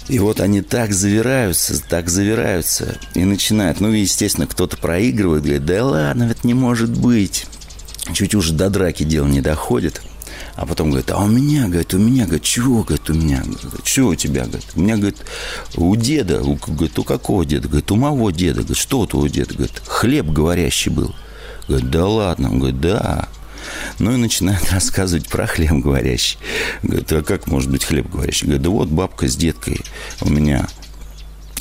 И 0.10 0.18
вот 0.20 0.42
они 0.42 0.62
так 0.62 0.94
завираются, 0.94 1.82
так 1.82 2.10
завираются 2.10 2.98
и 3.14 3.24
начинают. 3.24 3.80
Ну, 3.80 3.92
естественно, 3.92 4.48
кто-то 4.48 4.78
проигрывает, 4.78 5.44
говорит, 5.44 5.66
да 5.66 5.86
ладно, 5.86 6.24
это 6.24 6.46
не 6.46 6.56
может 6.56 6.90
быть. 6.90 7.46
Чуть 8.13 8.36
уже 8.36 8.53
до 8.53 8.70
драки 8.70 9.03
дело 9.03 9.27
не 9.27 9.41
доходит. 9.41 10.01
А 10.55 10.65
потом 10.65 10.89
говорит, 10.89 11.10
а 11.12 11.17
у 11.17 11.27
меня, 11.27 11.67
говорит, 11.67 11.93
у 11.93 11.98
меня, 11.98 12.25
говорит, 12.25 12.43
чего, 12.43 12.84
говорит, 12.84 13.10
у 13.10 13.13
меня, 13.13 13.41
говорит, 13.43 13.84
чего 13.84 14.10
у 14.10 14.15
тебя, 14.15 14.46
говорит, 14.46 14.67
у 14.75 14.82
меня, 14.82 14.98
говорит, 14.98 15.17
у 15.75 15.96
деда, 15.96 16.43
у, 16.43 16.55
говорит, 16.55 16.98
у 17.00 17.03
какого 17.03 17.43
деда, 17.46 17.67
говорит, 17.67 17.91
у 17.91 17.96
моего 17.96 18.29
деда, 18.29 18.60
говорит, 18.60 18.77
что 18.77 19.00
у 19.00 19.08
твоего 19.08 19.27
деда, 19.27 19.55
говорит, 19.55 19.82
хлеб 19.86 20.27
говорящий 20.27 20.91
был. 20.91 21.15
Говорит, 21.67 21.89
да 21.89 22.08
ладно, 22.08 22.51
он 22.51 22.60
говорит, 22.60 22.79
да. 22.82 23.29
Ну 23.98 24.13
и 24.13 24.17
начинает 24.17 24.70
рассказывать 24.72 25.27
про 25.27 25.48
хлеб 25.48 25.72
говорящий. 25.72 26.38
Говорит, 26.84 27.12
а 27.12 27.24
как 27.24 27.48
может 27.48 27.72
быть 27.72 27.84
хлеб 27.84 28.10
говорящий? 28.10 28.46
Говорит, 28.46 28.62
да 28.62 28.70
вот 28.70 28.89
бабка 28.89 29.27
с 29.27 29.36
деткой 29.36 29.82
у 30.22 30.29
меня 30.29 30.67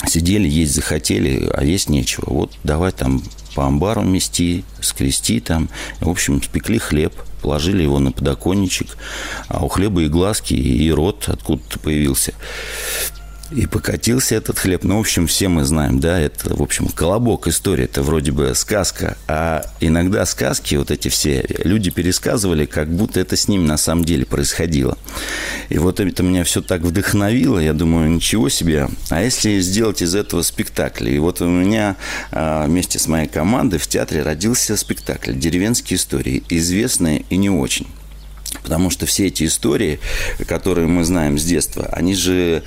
сидели, 0.07 0.49
есть 0.49 0.75
захотели, 0.75 1.51
а 1.55 1.65
есть 1.65 1.89
нечего. 1.89 2.25
Вот 2.27 2.53
давай 2.65 2.93
там 2.93 3.23
по 3.55 3.67
амбару 3.67 4.03
мести, 4.03 4.65
скрести 4.81 5.41
там. 5.41 5.69
В 6.01 6.09
общем, 6.09 6.43
спекли 6.43 6.79
хлеб, 6.79 7.15
положили 7.43 7.83
его 7.83 7.99
на 7.99 8.13
подоконничек, 8.13 8.97
а 9.49 9.65
у 9.65 9.69
хлеба 9.69 10.03
и 10.03 10.09
глазки, 10.09 10.55
и 10.55 10.91
рот 10.91 11.29
откуда-то 11.29 11.79
появился. 11.79 12.35
И 13.55 13.67
покатился 13.67 14.35
этот 14.35 14.59
хлеб. 14.59 14.83
Ну, 14.85 14.97
в 14.97 15.01
общем, 15.01 15.27
все 15.27 15.49
мы 15.49 15.65
знаем, 15.65 16.01
да, 16.01 16.19
это, 16.19 16.55
в 16.55 16.63
общем, 16.63 16.89
колобок 16.89 17.47
история. 17.49 17.85
Это 17.85 18.03
вроде 18.03 18.33
бы 18.33 18.55
сказка. 18.55 19.17
А 19.29 19.67
иногда 19.81 20.25
сказки, 20.25 20.75
вот 20.77 20.91
эти 20.91 21.09
все, 21.09 21.45
люди 21.65 21.91
пересказывали, 21.91 22.65
как 22.65 22.89
будто 22.89 23.21
это 23.21 23.37
с 23.37 23.49
ними 23.49 23.67
на 23.67 23.77
самом 23.77 24.05
деле 24.05 24.25
происходило. 24.25 24.97
И 25.69 25.77
вот 25.77 26.01
это 26.01 26.23
меня 26.23 26.45
все 26.45 26.63
так 26.63 26.81
вдохновило. 26.81 27.59
Я 27.59 27.75
думаю, 27.75 28.11
ничего 28.11 28.49
себе. 28.49 28.89
А 29.11 29.23
если 29.23 29.61
сделать 29.61 30.01
из 30.01 30.15
этого 30.15 30.43
спектакль? 30.43 31.11
И 31.11 31.19
вот 31.19 31.43
у 31.43 31.49
меня 31.49 31.97
а, 32.31 32.67
вместе 32.67 32.99
с 32.99 33.07
моей 33.07 33.29
командой 33.29 33.79
в 33.79 33.87
театре 33.87 34.23
родился 34.23 34.77
спектакль 34.77 35.33
«Деревенские 35.35 35.99
истории». 35.99 36.43
Известные 36.49 37.25
и 37.29 37.37
не 37.37 37.51
очень. 37.51 37.87
Потому 38.63 38.91
что 38.91 39.07
все 39.07 39.27
эти 39.27 39.45
истории, 39.45 40.01
которые 40.47 40.87
мы 40.87 41.05
знаем 41.05 41.39
с 41.39 41.45
детства, 41.45 41.89
они 41.93 42.15
же, 42.15 42.63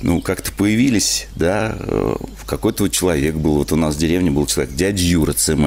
ну, 0.00 0.20
как-то 0.20 0.52
появились, 0.52 1.26
да, 1.34 1.76
какой-то 2.46 2.84
вот 2.84 2.92
человек 2.92 3.34
был, 3.34 3.54
вот 3.54 3.72
у 3.72 3.76
нас 3.76 3.96
в 3.96 3.98
деревне 3.98 4.30
был 4.30 4.46
человек, 4.46 4.74
дядя 4.74 5.02
Юра 5.02 5.32
ЦМ, 5.32 5.66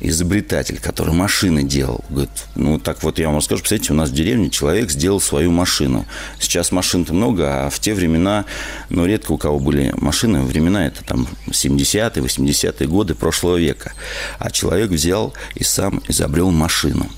изобретатель, 0.00 0.78
который 0.78 1.14
машины 1.14 1.62
делал. 1.62 2.04
Говорит, 2.08 2.30
ну, 2.54 2.78
так 2.78 3.02
вот 3.02 3.18
я 3.18 3.28
вам 3.28 3.38
расскажу, 3.38 3.60
представляете, 3.60 3.92
у 3.92 3.96
нас 3.96 4.10
в 4.10 4.14
деревне 4.14 4.50
человек 4.50 4.90
сделал 4.90 5.20
свою 5.20 5.50
машину. 5.50 6.06
Сейчас 6.38 6.72
машин-то 6.72 7.14
много, 7.14 7.66
а 7.66 7.70
в 7.70 7.78
те 7.80 7.94
времена, 7.94 8.44
ну, 8.90 9.06
редко 9.06 9.32
у 9.32 9.38
кого 9.38 9.58
были 9.58 9.92
машины, 9.96 10.42
времена 10.42 10.86
это 10.86 11.04
там 11.04 11.26
70-е, 11.48 12.22
80-е 12.22 12.86
годы 12.88 13.14
прошлого 13.14 13.56
века. 13.56 13.92
А 14.38 14.50
человек 14.50 14.90
взял 14.90 15.32
и 15.54 15.64
сам 15.64 16.02
изобрел 16.08 16.50
машину. 16.50 17.08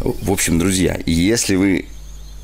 В 0.00 0.30
общем, 0.30 0.58
друзья, 0.58 0.98
если 1.06 1.56
вы 1.56 1.86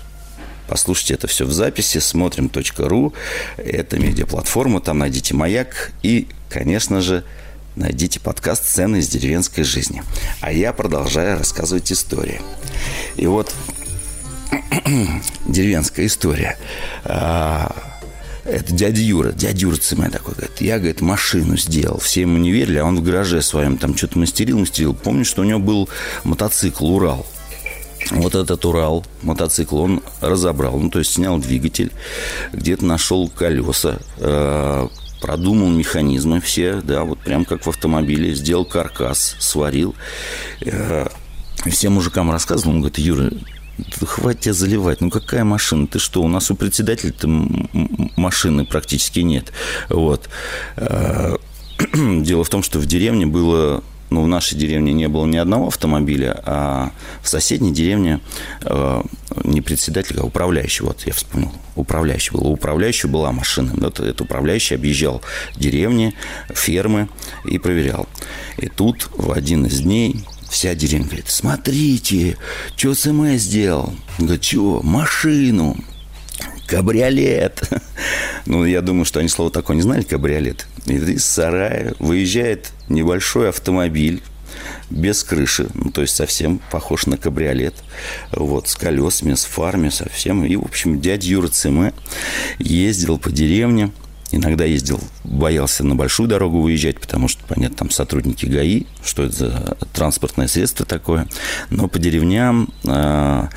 послушайте 0.67 1.15
это 1.15 1.27
все 1.27 1.45
в 1.45 1.51
записи, 1.51 1.97
смотрим.ру. 1.99 3.13
Это 3.57 3.99
медиаплатформа, 3.99 4.79
там 4.81 4.97
найдите 4.99 5.33
«Маяк» 5.35 5.91
и, 6.01 6.27
конечно 6.49 7.01
же, 7.01 7.25
найдите 7.75 8.19
подкаст 8.19 8.65
«Сцены 8.65 8.97
из 8.97 9.07
деревенской 9.09 9.63
жизни». 9.63 10.01
А 10.39 10.51
я 10.51 10.73
продолжаю 10.73 11.37
рассказывать 11.37 11.91
истории. 11.91 12.41
И 13.15 13.27
вот 13.27 13.53
деревенская 15.47 16.05
история. 16.05 16.57
А, 17.03 17.75
это 18.43 18.73
дядя 18.73 19.01
Юра, 19.01 19.31
дядя 19.31 19.59
Юра 19.59 19.77
Цимай 19.77 20.09
такой, 20.09 20.33
говорит, 20.33 20.59
я, 20.61 20.77
говорит, 20.77 21.01
машину 21.01 21.57
сделал. 21.57 21.99
Все 21.99 22.21
ему 22.21 22.37
не 22.37 22.51
верили, 22.51 22.79
а 22.79 22.85
он 22.85 22.99
в 22.99 23.03
гараже 23.03 23.41
своем 23.41 23.77
там 23.77 23.95
что-то 23.95 24.17
мастерил, 24.17 24.59
мастерил. 24.59 24.93
Помню, 24.93 25.25
что 25.25 25.41
у 25.41 25.45
него 25.45 25.59
был 25.59 25.89
мотоцикл 26.23 26.85
«Урал». 26.87 27.25
Вот 28.09 28.33
этот 28.33 28.65
Урал, 28.65 29.05
мотоцикл, 29.21 29.77
он 29.77 30.01
разобрал, 30.21 30.79
ну, 30.79 30.89
то 30.89 30.97
есть 30.99 31.13
снял 31.13 31.37
двигатель, 31.37 31.91
где-то 32.51 32.83
нашел 32.83 33.29
колеса, 33.29 33.99
э, 34.17 34.87
продумал 35.21 35.69
механизмы 35.69 36.41
все, 36.41 36.81
да, 36.81 37.03
вот 37.03 37.19
прям 37.19 37.45
как 37.45 37.63
в 37.63 37.69
автомобиле, 37.69 38.33
сделал 38.33 38.65
каркас, 38.65 39.35
сварил. 39.39 39.93
Э, 40.61 41.07
всем 41.67 41.93
мужикам 41.93 42.31
рассказывал, 42.31 42.73
он 42.73 42.79
говорит, 42.79 42.97
Юра, 42.97 43.29
хватит 44.05 44.41
тебя 44.41 44.53
заливать. 44.53 45.01
Ну, 45.01 45.09
какая 45.09 45.43
машина? 45.43 45.87
Ты 45.87 45.99
что? 45.99 46.21
У 46.21 46.27
нас 46.27 46.51
у 46.51 46.55
председателя-то 46.55 47.27
машины 48.17 48.65
практически 48.65 49.19
нет. 49.19 49.51
Вот. 49.89 50.29
А, 50.77 51.37
дело 51.93 52.43
в 52.43 52.49
том, 52.49 52.63
что 52.63 52.79
в 52.79 52.85
деревне 52.85 53.25
было 53.25 53.83
ну, 54.11 54.23
в 54.23 54.27
нашей 54.27 54.57
деревне 54.57 54.91
не 54.93 55.07
было 55.07 55.25
ни 55.25 55.37
одного 55.37 55.67
автомобиля, 55.67 56.39
а 56.45 56.91
в 57.23 57.29
соседней 57.29 57.71
деревне 57.71 58.19
э, 58.65 59.03
не 59.45 59.61
председатель, 59.61 60.19
а 60.19 60.23
управляющий. 60.23 60.83
Вот 60.83 61.03
я 61.07 61.13
вспомнил. 61.13 61.53
Управляющий 61.77 62.33
был. 62.33 62.45
У 62.47 62.51
управляющего 62.51 63.09
была 63.09 63.31
машина. 63.31 63.71
Вот 63.73 64.01
этот 64.01 64.19
управляющий 64.19 64.75
объезжал 64.75 65.21
деревни, 65.55 66.13
фермы 66.49 67.07
и 67.45 67.57
проверял. 67.57 68.05
И 68.57 68.67
тут 68.67 69.09
в 69.15 69.31
один 69.31 69.65
из 69.65 69.79
дней 69.79 70.25
Вся 70.51 70.75
деревня 70.75 71.05
говорит, 71.05 71.29
смотрите, 71.29 72.37
что 72.75 72.93
СМС 72.93 73.39
сделал. 73.39 73.95
Говорит, 74.19 74.43
что, 74.43 74.81
машину, 74.83 75.77
кабриолет. 76.67 77.63
Ну, 78.47 78.65
я 78.65 78.81
думаю, 78.81 79.05
что 79.05 79.19
они 79.19 79.29
слово 79.29 79.51
такое 79.51 79.75
не 79.75 79.83
знали, 79.83 80.01
кабриолет. 80.01 80.65
И 80.87 80.95
из 80.95 81.23
сарая 81.23 81.93
выезжает 81.99 82.71
небольшой 82.89 83.49
автомобиль, 83.49 84.23
без 84.89 85.23
крыши, 85.23 85.69
ну, 85.75 85.91
то 85.91 86.01
есть 86.01 86.15
совсем 86.15 86.59
похож 86.71 87.05
на 87.05 87.17
кабриолет, 87.17 87.75
вот, 88.31 88.67
с 88.67 88.75
колесами, 88.75 89.35
с 89.35 89.45
фарами, 89.45 89.89
совсем. 89.89 90.43
И, 90.43 90.55
в 90.55 90.63
общем, 90.63 90.99
дядя 90.99 91.27
Юра 91.27 91.49
Циме 91.49 91.93
ездил 92.57 93.19
по 93.19 93.31
деревне, 93.31 93.91
Иногда 94.31 94.63
ездил, 94.63 94.99
боялся 95.23 95.83
на 95.83 95.95
большую 95.95 96.29
дорогу 96.29 96.61
выезжать, 96.61 96.99
потому 96.99 97.27
что, 97.27 97.43
понятно, 97.45 97.77
там 97.77 97.89
сотрудники 97.91 98.45
ГАИ, 98.45 98.85
что 99.03 99.23
это 99.23 99.35
за 99.35 99.77
транспортное 99.93 100.47
средство 100.47 100.85
такое. 100.85 101.27
Но 101.69 101.87
по 101.87 101.99
деревням 101.99 102.73
э, 102.85 103.47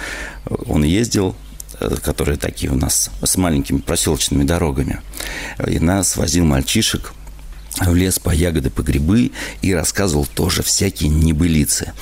он 0.66 0.82
ездил, 0.82 1.36
э, 1.78 1.94
которые 2.02 2.38
такие 2.38 2.72
у 2.72 2.76
нас 2.76 3.10
с 3.22 3.36
маленькими 3.36 3.78
проселочными 3.78 4.42
дорогами. 4.42 5.00
И 5.66 5.78
нас 5.78 6.16
возил 6.16 6.44
мальчишек 6.44 7.12
в 7.80 7.94
лес 7.94 8.18
по 8.18 8.30
ягоды, 8.30 8.70
по 8.70 8.82
грибы 8.82 9.30
и 9.62 9.72
рассказывал 9.72 10.26
тоже 10.26 10.62
всякие 10.62 11.10
небылицы 11.10 11.92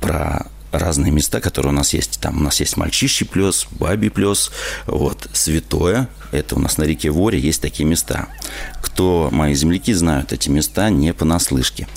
про 0.00 0.46
разные 0.72 1.12
места, 1.12 1.40
которые 1.40 1.72
у 1.72 1.76
нас 1.76 1.92
есть. 1.92 2.20
Там 2.20 2.38
у 2.38 2.42
нас 2.42 2.60
есть 2.60 2.76
Мальчищий 2.76 3.26
плес, 3.26 3.66
Бабий 3.70 4.10
плес, 4.10 4.50
вот, 4.86 5.28
Святое. 5.32 6.08
Это 6.32 6.56
у 6.56 6.58
нас 6.58 6.78
на 6.78 6.84
реке 6.84 7.10
Воре 7.10 7.38
есть 7.38 7.60
такие 7.60 7.88
места. 7.88 8.28
Кто, 8.82 9.28
мои 9.32 9.54
земляки, 9.54 9.92
знают 9.92 10.32
эти 10.32 10.48
места 10.48 10.90
не 10.90 11.12
понаслышке. 11.12 11.88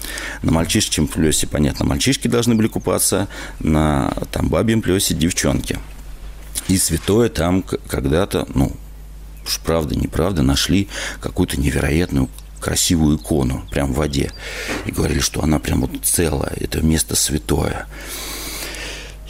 На 0.42 0.52
Мальчишечьем 0.52 1.08
плесе, 1.08 1.48
понятно, 1.48 1.86
мальчишки 1.86 2.28
должны 2.28 2.56
были 2.56 2.68
купаться, 2.68 3.28
на 3.60 4.14
там 4.32 4.50
Бабьем 4.50 4.82
плесе 4.82 5.14
девчонки. 5.14 5.78
И 6.68 6.78
Святое 6.78 7.30
там 7.30 7.64
когда-то, 7.64 8.48
ну, 8.54 8.72
уж 9.46 9.60
правда, 9.60 9.96
неправда, 9.96 10.42
нашли 10.42 10.88
какую-то 11.20 11.60
невероятную 11.60 12.30
красивую 12.60 13.18
икону 13.18 13.66
прям 13.70 13.94
в 13.94 13.98
воде. 13.98 14.32
И 14.86 14.92
говорили, 14.92 15.20
что 15.20 15.44
она 15.44 15.60
прям 15.60 15.82
вот 15.82 15.92
целая, 16.04 16.54
это 16.56 16.82
место 16.82 17.16
святое. 17.16 17.88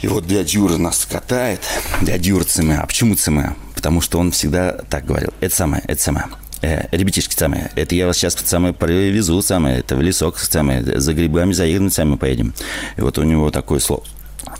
И 0.04 0.06
вот 0.06 0.26
дядя 0.26 0.50
Юра 0.50 0.76
нас 0.76 1.06
катает. 1.10 1.60
Дядя 2.02 2.28
Юра 2.28 2.44
ЦМА. 2.44 2.84
Почему 2.86 3.14
ЦМА? 3.14 3.56
Потому 3.74 4.02
что 4.02 4.18
он 4.18 4.32
всегда 4.32 4.72
так 4.90 5.06
говорил. 5.06 5.30
Это 5.40 5.56
самое, 5.56 5.82
это 5.86 6.02
самое. 6.02 6.26
Э, 6.60 6.88
ребятишки, 6.92 7.34
самое, 7.34 7.70
это 7.74 7.94
я 7.94 8.06
вас 8.06 8.18
сейчас 8.18 8.36
самое 8.44 8.74
привезу, 8.74 9.40
самое, 9.40 9.78
это 9.78 9.96
в 9.96 10.02
лесок, 10.02 10.38
самое, 10.38 11.00
за 11.00 11.14
грибами 11.14 11.54
заедем, 11.54 11.90
самое 11.90 12.18
поедем. 12.18 12.52
И 12.98 13.00
вот 13.00 13.16
у 13.16 13.22
него 13.22 13.50
такое 13.50 13.80
слово, 13.80 14.02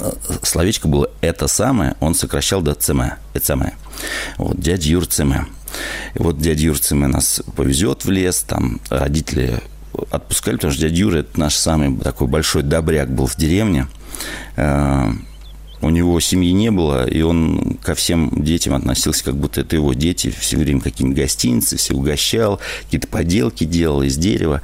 э, 0.01 0.13
словечко 0.43 0.89
было 0.89 1.11
«это 1.21 1.47
самое», 1.47 1.95
он 2.01 2.15
сокращал 2.15 2.63
до 2.63 2.75
«ЦМ», 2.75 3.03
«это 3.35 3.45
самое». 3.45 3.75
Вот, 4.39 4.59
дядя 4.59 4.89
Юр 4.89 5.07
ЦМ. 5.07 5.33
И 6.15 6.23
вот 6.23 6.39
дядя 6.39 6.63
Юр 6.63 6.79
ЦМ 6.79 7.11
нас 7.11 7.43
повезет 7.55 8.07
в 8.07 8.11
лес, 8.11 8.43
там 8.47 8.81
родители 8.89 9.61
отпускали, 10.11 10.57
потому 10.57 10.73
что 10.73 10.83
дядя 10.83 10.95
Юра– 10.95 11.17
это 11.19 11.39
наш 11.39 11.55
самый 11.55 11.97
такой 11.99 12.29
большой 12.29 12.63
добряк 12.63 13.11
был 13.11 13.27
в 13.27 13.37
деревне. 13.37 13.87
У 15.85 15.91
него 15.91 16.19
семьи 16.19 16.51
не 16.51 16.71
было, 16.71 17.07
и 17.07 17.21
он 17.21 17.77
ко 17.83 17.95
всем 17.95 18.43
детям 18.43 18.73
относился, 18.73 19.23
как 19.23 19.37
будто 19.37 19.61
это 19.61 19.77
его 19.77 19.93
дети, 19.93 20.31
все 20.31 20.57
время 20.57 20.81
какие-нибудь 20.81 21.19
гостиницы, 21.19 21.77
все 21.77 21.93
угощал, 21.93 22.59
какие-то 22.85 23.07
поделки 23.07 23.65
делал 23.65 24.01
из 24.01 24.17
дерева. 24.17 24.63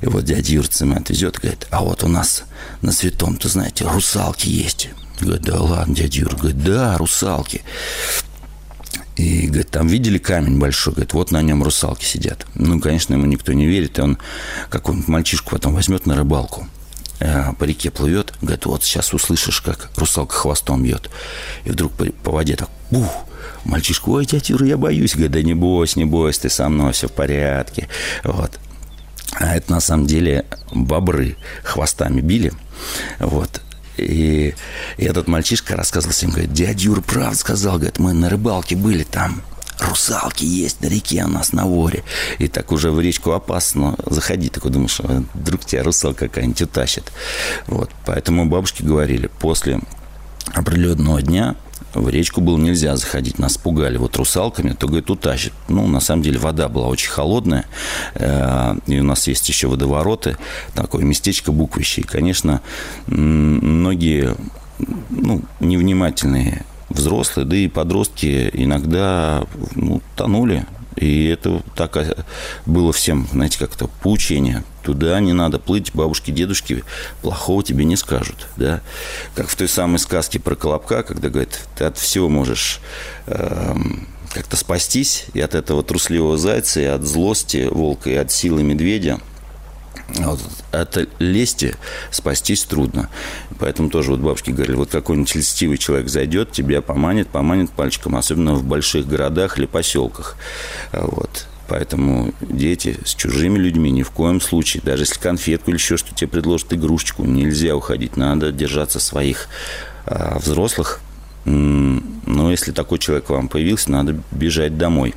И 0.00 0.06
вот 0.06 0.26
дядя 0.26 0.52
Юр 0.52 0.68
цемент 0.68 1.10
везет 1.10 1.38
говорит, 1.40 1.66
а 1.70 1.82
вот 1.82 2.04
у 2.04 2.08
нас 2.08 2.44
на 2.82 2.92
Святом, 2.92 3.36
то 3.36 3.48
знаете, 3.48 3.84
русалки 3.84 4.46
есть. 4.46 4.90
Говорит, 5.18 5.42
да 5.42 5.60
ладно, 5.60 5.92
дядя 5.92 6.20
Юр, 6.20 6.36
говорит, 6.36 6.62
да, 6.62 6.96
русалки. 6.98 7.62
И, 9.16 9.48
говорит, 9.48 9.70
там 9.70 9.88
видели 9.88 10.18
камень 10.18 10.60
большой? 10.60 10.92
Говорит, 10.92 11.14
вот 11.14 11.32
на 11.32 11.42
нем 11.42 11.64
русалки 11.64 12.04
сидят. 12.04 12.46
Ну, 12.54 12.78
конечно, 12.78 13.14
ему 13.14 13.26
никто 13.26 13.52
не 13.52 13.66
верит, 13.66 13.98
и 13.98 14.02
он 14.02 14.18
какого-нибудь 14.68 15.08
мальчишку 15.08 15.50
потом 15.50 15.74
возьмет 15.74 16.06
на 16.06 16.14
рыбалку– 16.14 16.68
по 17.20 17.64
реке 17.64 17.90
плывет, 17.90 18.32
говорит, 18.40 18.64
вот 18.64 18.82
сейчас 18.82 19.12
услышишь, 19.12 19.60
как 19.60 19.90
русалка 19.96 20.34
хвостом 20.34 20.82
бьет. 20.82 21.10
И 21.64 21.70
вдруг 21.70 21.92
по, 21.92 22.32
воде 22.32 22.56
так, 22.56 22.70
бух, 22.90 23.10
мальчишка, 23.64 24.08
ой, 24.08 24.24
дядя 24.24 24.52
Юра, 24.54 24.66
я 24.66 24.76
боюсь. 24.78 25.12
Говорит, 25.12 25.32
да 25.32 25.42
не 25.42 25.54
бойся, 25.54 25.98
не 25.98 26.06
бойся, 26.06 26.42
ты 26.42 26.50
со 26.50 26.68
мной, 26.68 26.92
все 26.92 27.08
в 27.08 27.12
порядке. 27.12 27.88
Вот. 28.24 28.58
А 29.34 29.54
это 29.54 29.70
на 29.70 29.80
самом 29.80 30.06
деле 30.06 30.46
бобры 30.72 31.36
хвостами 31.62 32.20
били. 32.20 32.52
Вот. 33.18 33.60
И, 33.98 34.54
и 34.96 35.04
этот 35.04 35.28
мальчишка 35.28 35.76
рассказывал 35.76 36.14
всем, 36.14 36.30
говорит, 36.30 36.52
дядя 36.52 36.84
Юра 36.84 37.02
прав 37.02 37.36
сказал, 37.36 37.76
говорит, 37.76 37.98
мы 37.98 38.14
на 38.14 38.30
рыбалке 38.30 38.76
были 38.76 39.04
там 39.04 39.42
русалки 39.80 40.44
есть 40.44 40.80
на 40.82 40.86
реке 40.86 41.24
у 41.24 41.28
нас 41.28 41.52
на 41.52 41.66
воре. 41.66 42.04
И 42.38 42.48
так 42.48 42.72
уже 42.72 42.90
в 42.90 43.00
речку 43.00 43.32
опасно 43.32 43.96
заходить. 44.06 44.52
Такой 44.52 44.70
думаешь, 44.70 45.00
«А 45.00 45.22
вдруг 45.34 45.64
тебя 45.64 45.82
русалка 45.82 46.28
какая-нибудь 46.28 46.62
утащит. 46.62 47.12
Вот. 47.66 47.90
Поэтому 48.04 48.46
бабушки 48.46 48.82
говорили, 48.82 49.30
после 49.38 49.80
определенного 50.54 51.22
дня 51.22 51.56
в 51.94 52.08
речку 52.08 52.40
было 52.40 52.56
нельзя 52.56 52.96
заходить. 52.96 53.38
Нас 53.38 53.56
пугали 53.56 53.96
вот 53.96 54.16
русалками, 54.16 54.72
то, 54.72 54.86
говорит, 54.86 55.10
утащит. 55.10 55.52
Ну, 55.68 55.86
на 55.86 56.00
самом 56.00 56.22
деле, 56.22 56.38
вода 56.38 56.68
была 56.68 56.86
очень 56.86 57.10
холодная. 57.10 57.64
Э, 58.14 58.76
и 58.86 59.00
у 59.00 59.04
нас 59.04 59.26
есть 59.26 59.48
еще 59.48 59.66
водовороты. 59.66 60.36
Такое 60.74 61.04
местечко 61.04 61.52
буквище. 61.52 62.02
И, 62.02 62.04
конечно, 62.04 62.60
многие 63.06 64.36
ну, 65.10 65.42
невнимательные 65.58 66.64
взрослые, 66.90 67.46
да 67.46 67.56
и 67.56 67.68
подростки 67.68 68.50
иногда 68.52 69.46
ну, 69.74 70.02
тонули. 70.16 70.66
И 70.96 71.26
это 71.26 71.62
так 71.76 71.96
было 72.66 72.92
всем, 72.92 73.26
знаете, 73.32 73.58
как-то 73.58 73.88
поучение. 74.02 74.64
Туда 74.82 75.18
не 75.20 75.32
надо 75.32 75.58
плыть, 75.58 75.92
бабушки, 75.94 76.30
дедушки 76.30 76.84
плохого 77.22 77.62
тебе 77.62 77.84
не 77.84 77.96
скажут. 77.96 78.48
Да? 78.56 78.80
Как 79.34 79.48
в 79.48 79.56
той 79.56 79.68
самой 79.68 79.98
сказке 79.98 80.40
про 80.40 80.56
Колобка, 80.56 81.02
когда 81.02 81.30
говорит, 81.30 81.60
ты 81.76 81.84
от 81.84 81.96
всего 81.96 82.28
можешь 82.28 82.80
э, 83.26 83.74
как-то 84.34 84.56
спастись, 84.56 85.26
и 85.32 85.40
от 85.40 85.54
этого 85.54 85.82
трусливого 85.82 86.36
зайца, 86.36 86.80
и 86.80 86.84
от 86.84 87.04
злости 87.04 87.68
волка, 87.70 88.10
и 88.10 88.14
от 88.16 88.30
силы 88.30 88.62
медведя– 88.62 89.20
вот, 90.08 90.40
от 90.72 91.08
лести 91.18 91.76
спастись 92.10 92.64
трудно. 92.64 93.08
Поэтому 93.58 93.90
тоже 93.90 94.10
вот 94.10 94.20
бабушки 94.20 94.50
говорили, 94.50 94.76
вот 94.76 94.90
какой-нибудь 94.90 95.34
льстивый 95.34 95.78
человек 95.78 96.08
зайдет, 96.08 96.52
тебя 96.52 96.82
поманит, 96.82 97.28
поманит 97.28 97.70
пальчиком, 97.70 98.16
особенно 98.16 98.54
в 98.54 98.64
больших 98.64 99.06
городах 99.06 99.58
или 99.58 99.66
поселках. 99.66 100.36
Вот. 100.92 101.46
Поэтому 101.68 102.34
дети 102.40 102.98
с 103.04 103.14
чужими 103.14 103.56
людьми 103.56 103.92
ни 103.92 104.02
в 104.02 104.10
коем 104.10 104.40
случае, 104.40 104.82
даже 104.84 105.02
если 105.02 105.20
конфетку 105.20 105.70
или 105.70 105.76
еще 105.76 105.96
что 105.96 106.12
тебе 106.12 106.26
предложат 106.26 106.72
игрушечку, 106.72 107.24
нельзя 107.24 107.76
уходить, 107.76 108.16
надо 108.16 108.50
держаться 108.50 108.98
своих 108.98 109.48
а, 110.04 110.38
взрослых. 110.40 111.00
Но 111.44 112.50
если 112.50 112.72
такой 112.72 112.98
человек 112.98 113.30
вам 113.30 113.48
появился, 113.48 113.90
надо 113.92 114.20
бежать 114.32 114.76
домой. 114.78 115.14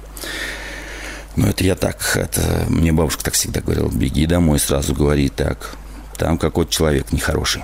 Ну, 1.36 1.48
это 1.48 1.64
я 1.64 1.76
так, 1.76 2.16
это 2.16 2.66
мне 2.68 2.92
бабушка 2.92 3.24
так 3.24 3.34
всегда 3.34 3.62
говорила, 3.62 3.90
беги 3.90 4.28
домой, 4.28 4.60
сразу 4.60 4.94
говори 4.94 5.30
так, 5.30 5.76
там 6.18 6.38
какой-то 6.38 6.72
человек 6.72 7.12
нехороший. 7.12 7.64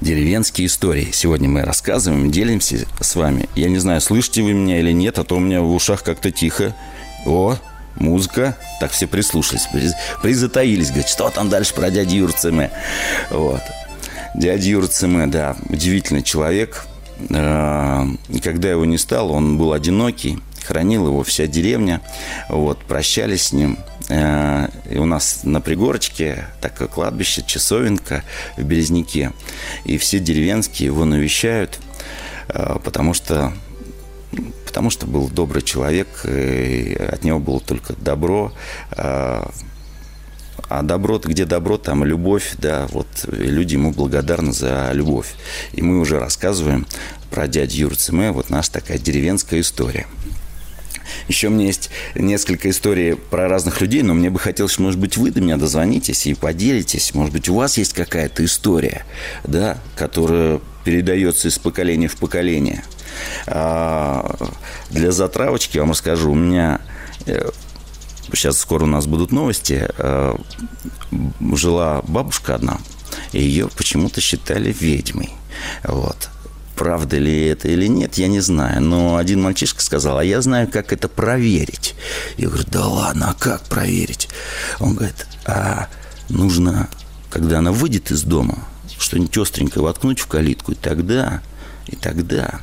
Деревенские 0.00 0.66
истории. 0.66 1.10
Сегодня 1.12 1.50
мы 1.50 1.62
рассказываем, 1.62 2.30
делимся 2.30 2.86
с 3.00 3.14
вами. 3.16 3.50
Я 3.54 3.68
не 3.68 3.76
знаю, 3.76 4.00
слышите 4.00 4.42
вы 4.42 4.54
меня 4.54 4.80
или 4.80 4.92
нет, 4.92 5.18
а 5.18 5.24
то 5.24 5.36
у 5.36 5.40
меня 5.40 5.60
в 5.60 5.74
ушах 5.74 6.02
как-то 6.02 6.30
тихо. 6.30 6.74
О, 7.26 7.58
музыка. 7.96 8.56
Так 8.80 8.92
все 8.92 9.06
прислушались, 9.06 9.68
призатаились. 10.22 10.88
Говорят, 10.88 11.08
что 11.10 11.28
там 11.28 11.50
дальше 11.50 11.74
про 11.74 11.90
дядю 11.90 12.16
Юрцеме? 12.16 12.70
Вот. 13.30 13.60
Дядя 14.34 14.70
Юрцеме, 14.70 15.26
да, 15.26 15.54
удивительный 15.68 16.22
человек. 16.22 16.86
А, 17.34 18.06
и 18.30 18.40
когда 18.40 18.70
его 18.70 18.86
не 18.86 18.96
стало, 18.96 19.32
он 19.32 19.58
был 19.58 19.74
одинокий 19.74 20.38
хранил 20.70 21.08
его 21.08 21.24
вся 21.24 21.48
деревня. 21.48 22.00
Вот, 22.48 22.78
прощались 22.84 23.46
с 23.46 23.52
ним. 23.52 23.76
Э, 24.08 24.68
и 24.88 24.98
у 24.98 25.04
нас 25.04 25.40
на 25.42 25.60
пригорочке 25.60 26.44
такое 26.60 26.86
кладбище, 26.86 27.42
часовенка 27.44 28.22
в 28.56 28.62
Березняке. 28.62 29.32
И 29.84 29.98
все 29.98 30.20
деревенские 30.20 30.86
его 30.86 31.04
навещают, 31.04 31.80
э, 32.48 32.76
потому 32.84 33.14
что 33.14 33.52
потому 34.64 34.90
что 34.90 35.06
был 35.06 35.28
добрый 35.28 35.62
человек, 35.62 36.06
и 36.24 36.94
от 36.94 37.24
него 37.24 37.40
было 37.40 37.58
только 37.58 37.94
добро. 37.94 38.52
Э, 38.92 39.42
а 40.68 40.82
добро, 40.82 41.18
где 41.18 41.46
добро, 41.46 41.78
там 41.78 42.04
любовь, 42.04 42.54
да, 42.58 42.86
вот 42.92 43.08
люди 43.26 43.74
ему 43.74 43.90
благодарны 43.90 44.52
за 44.52 44.90
любовь. 44.92 45.34
И 45.72 45.82
мы 45.82 45.98
уже 45.98 46.20
рассказываем 46.20 46.86
про 47.28 47.48
дядю 47.48 47.76
Юру 47.76 47.96
Цеме, 47.96 48.30
вот 48.30 48.50
наша 48.50 48.70
такая 48.70 48.98
деревенская 48.98 49.62
история. 49.62 50.06
Еще 51.28 51.48
у 51.48 51.50
меня 51.50 51.66
есть 51.66 51.90
несколько 52.14 52.70
историй 52.70 53.16
про 53.16 53.48
разных 53.48 53.80
людей, 53.80 54.02
но 54.02 54.14
мне 54.14 54.30
бы 54.30 54.38
хотелось, 54.38 54.78
может 54.78 55.00
быть, 55.00 55.16
вы 55.16 55.30
до 55.30 55.40
меня 55.40 55.56
дозвонитесь 55.56 56.26
и 56.26 56.34
поделитесь. 56.34 57.14
Может 57.14 57.32
быть, 57.32 57.48
у 57.48 57.54
вас 57.54 57.78
есть 57.78 57.92
какая-то 57.92 58.44
история, 58.44 59.04
да, 59.44 59.78
которая 59.96 60.60
передается 60.84 61.48
из 61.48 61.58
поколения 61.58 62.08
в 62.08 62.16
поколение. 62.16 62.84
А, 63.46 64.36
для 64.90 65.12
затравочки 65.12 65.78
вам 65.78 65.90
расскажу. 65.90 66.32
У 66.32 66.34
меня 66.34 66.80
э, 67.26 67.50
сейчас 68.32 68.58
скоро 68.58 68.84
у 68.84 68.88
нас 68.88 69.06
будут 69.06 69.32
новости. 69.32 69.88
Э, 69.98 70.36
жила 71.54 72.02
бабушка 72.06 72.54
одна, 72.54 72.78
и 73.32 73.40
ее 73.40 73.68
почему-то 73.68 74.20
считали 74.20 74.72
ведьмой. 74.72 75.30
Вот 75.84 76.28
правда 76.80 77.18
ли 77.18 77.44
это 77.44 77.68
или 77.68 77.86
нет, 77.86 78.14
я 78.14 78.26
не 78.26 78.40
знаю. 78.40 78.80
Но 78.80 79.16
один 79.16 79.42
мальчишка 79.42 79.82
сказал, 79.82 80.16
а 80.16 80.24
я 80.24 80.40
знаю, 80.40 80.66
как 80.66 80.94
это 80.94 81.08
проверить. 81.08 81.94
Я 82.38 82.48
говорю, 82.48 82.64
да 82.68 82.86
ладно, 82.86 83.28
а 83.28 83.34
как 83.34 83.64
проверить? 83.64 84.30
Он 84.78 84.94
говорит, 84.94 85.26
а 85.44 85.88
нужно, 86.30 86.88
когда 87.28 87.58
она 87.58 87.70
выйдет 87.70 88.10
из 88.10 88.22
дома, 88.22 88.66
что-нибудь 88.98 89.36
остренькое 89.36 89.84
воткнуть 89.84 90.20
в 90.20 90.26
калитку, 90.26 90.72
и 90.72 90.74
тогда, 90.74 91.42
и 91.86 91.96
тогда, 91.96 92.62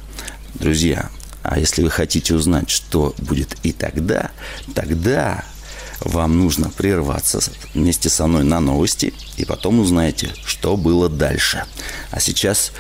друзья, 0.56 1.12
а 1.44 1.60
если 1.60 1.84
вы 1.84 1.92
хотите 1.92 2.34
узнать, 2.34 2.72
что 2.72 3.14
будет 3.20 3.56
и 3.62 3.72
тогда, 3.72 4.32
тогда 4.74 5.46
вам 6.00 6.40
нужно 6.40 6.72
прерваться 6.72 7.40
вместе 7.76 8.10
со 8.10 8.26
мной 8.26 8.46
на 8.46 8.60
новости, 8.62 9.14
и 9.38 9.46
потом 9.46 9.80
узнаете, 9.80 10.32
что 10.44 10.76
было 10.76 11.08
дальше. 11.08 11.66
А 12.10 12.20
сейчас 12.20 12.72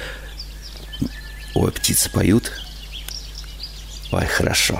Ой, 1.59 1.71
птицы 1.71 2.11
поют. 2.11 2.51
Ой, 4.11 4.27
хорошо. 4.27 4.79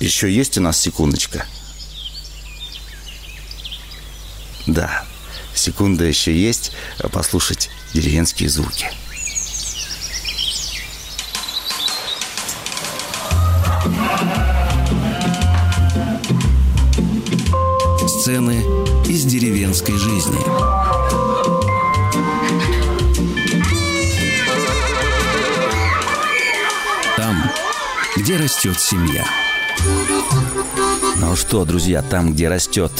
Еще 0.00 0.30
есть 0.30 0.58
у 0.58 0.60
нас 0.60 0.78
секундочка? 0.78 1.46
Да, 4.66 5.06
секунда 5.54 6.04
еще 6.04 6.38
есть 6.38 6.72
послушать 7.10 7.70
деревенские 7.94 8.50
звуки. 8.50 8.86
Сцены 18.06 18.60
из 19.08 19.24
деревенской 19.24 19.96
жизни. 19.96 21.49
Где 28.30 28.38
растет 28.38 28.78
семья. 28.78 29.26
Ну 31.16 31.34
что, 31.34 31.64
друзья, 31.64 32.00
там, 32.00 32.32
где 32.32 32.48
растет 32.48 32.92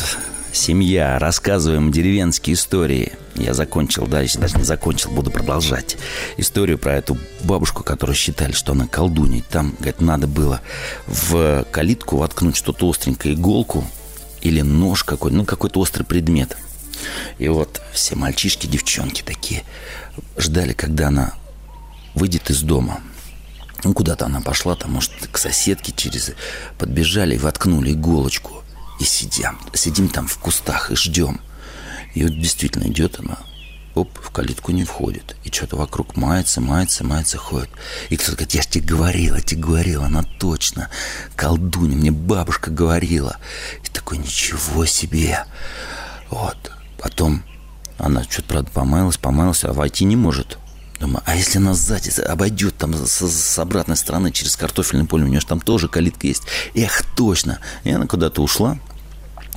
семья, 0.52 1.20
рассказываем 1.20 1.92
деревенские 1.92 2.54
истории. 2.54 3.12
Я 3.36 3.54
закончил, 3.54 4.08
да, 4.08 4.22
если 4.22 4.40
даже 4.40 4.56
не 4.56 4.64
закончил, 4.64 5.12
буду 5.12 5.30
продолжать. 5.30 5.98
Историю 6.36 6.78
про 6.78 6.96
эту 6.96 7.16
бабушку, 7.44 7.84
которую 7.84 8.16
считали, 8.16 8.50
что 8.50 8.72
она 8.72 8.88
колдунья. 8.88 9.44
Там, 9.48 9.76
говорит, 9.78 10.00
надо 10.00 10.26
было 10.26 10.62
в 11.06 11.64
калитку 11.70 12.16
воткнуть 12.16 12.56
что-то 12.56 12.90
остренькое, 12.90 13.34
иголку 13.34 13.84
или 14.40 14.62
нож 14.62 15.04
какой 15.04 15.30
ну, 15.30 15.44
какой-то 15.44 15.78
острый 15.78 16.02
предмет. 16.02 16.56
И 17.38 17.46
вот 17.46 17.80
все 17.92 18.16
мальчишки, 18.16 18.66
девчонки 18.66 19.22
такие 19.22 19.62
ждали, 20.36 20.72
когда 20.72 21.06
она 21.06 21.34
выйдет 22.16 22.50
из 22.50 22.62
дома. 22.62 23.00
Ну, 23.84 23.94
куда-то 23.94 24.26
она 24.26 24.40
пошла, 24.40 24.74
там, 24.76 24.92
может, 24.92 25.12
к 25.30 25.38
соседке 25.38 25.92
через... 25.92 26.32
Подбежали 26.78 27.36
и 27.36 27.38
воткнули 27.38 27.92
иголочку. 27.92 28.62
И 28.98 29.04
сидим, 29.04 29.58
сидим 29.72 30.08
там 30.08 30.26
в 30.26 30.38
кустах 30.38 30.90
и 30.90 30.96
ждем. 30.96 31.40
И 32.14 32.22
вот 32.24 32.38
действительно 32.38 32.88
идет 32.88 33.18
она, 33.18 33.38
оп, 33.94 34.10
в 34.20 34.30
калитку 34.30 34.72
не 34.72 34.84
входит. 34.84 35.36
И 35.44 35.50
что-то 35.50 35.76
вокруг 35.76 36.16
мается, 36.16 36.60
мается, 36.60 37.04
мается, 37.04 37.38
ходит. 37.38 37.70
И 38.10 38.16
кто-то 38.16 38.32
говорит, 38.32 38.54
я 38.54 38.62
же 38.62 38.68
тебе 38.68 38.86
говорила, 38.86 39.40
тебе 39.40 39.62
говорила, 39.62 40.06
она 40.06 40.22
точно 40.38 40.90
колдунья, 41.36 41.96
мне 41.96 42.10
бабушка 42.10 42.70
говорила. 42.70 43.38
И 43.84 43.88
такой, 43.88 44.18
ничего 44.18 44.84
себе. 44.84 45.44
Вот. 46.28 46.72
Потом 46.98 47.42
она 47.98 48.24
что-то, 48.24 48.48
правда, 48.48 48.70
помылась, 48.70 49.16
помылась, 49.16 49.64
а 49.64 49.72
войти 49.72 50.04
не 50.04 50.16
может. 50.16 50.58
Думаю, 51.00 51.22
а 51.24 51.34
если 51.34 51.56
она 51.58 51.72
сзади 51.72 52.10
обойдет 52.20 52.76
там 52.76 52.94
с, 52.94 53.26
с 53.26 53.58
обратной 53.58 53.96
стороны 53.96 54.30
через 54.30 54.54
картофельное 54.54 55.06
поле, 55.06 55.24
у 55.24 55.28
нее 55.28 55.40
же 55.40 55.46
там 55.46 55.60
тоже 55.60 55.88
калитка 55.88 56.26
есть. 56.26 56.42
Эх, 56.74 57.02
точно. 57.16 57.58
И 57.84 57.90
она 57.90 58.06
куда-то 58.06 58.42
ушла. 58.42 58.78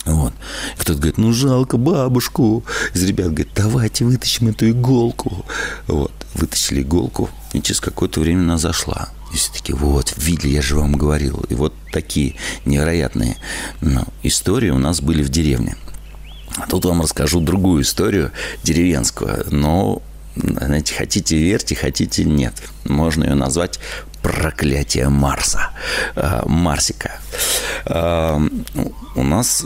Вот. 0.05 0.33
Кто-то 0.77 0.99
говорит, 0.99 1.17
ну 1.17 1.33
жалко 1.33 1.75
бабушку. 1.75 2.63
Из 2.93 3.03
ребят 3.03 3.27
говорит, 3.27 3.49
давайте 3.55 4.05
вытащим 4.05 4.47
эту 4.47 4.69
иголку. 4.69 5.45
Вот. 5.87 6.13
Вытащили 6.33 6.81
иголку, 6.81 7.29
и 7.51 7.61
через 7.61 7.79
какое-то 7.81 8.21
время 8.21 8.41
она 8.41 8.57
зашла. 8.57 9.09
И 9.33 9.37
все 9.37 9.51
таки 9.51 9.73
вот, 9.73 10.13
видели, 10.17 10.49
я 10.49 10.61
же 10.61 10.77
вам 10.77 10.93
говорил. 10.93 11.45
И 11.49 11.55
вот 11.55 11.73
такие 11.91 12.35
невероятные 12.65 13.37
ну, 13.81 14.05
истории 14.23 14.69
у 14.69 14.79
нас 14.79 15.01
были 15.01 15.23
в 15.23 15.29
деревне. 15.29 15.75
А 16.55 16.67
тут 16.67 16.85
вам 16.85 17.01
расскажу 17.01 17.39
другую 17.39 17.83
историю 17.83 18.31
деревенскую, 18.63 19.45
но 19.51 20.01
знаете, 20.35 20.93
хотите 20.95 21.37
верьте, 21.37 21.75
хотите 21.75 22.23
нет. 22.23 22.53
Можно 22.85 23.25
ее 23.25 23.35
назвать 23.35 23.79
проклятие 24.21 25.09
Марса, 25.09 25.69
а, 26.15 26.43
Марсика. 26.47 27.11
А, 27.85 28.41
у 29.15 29.23
нас 29.23 29.65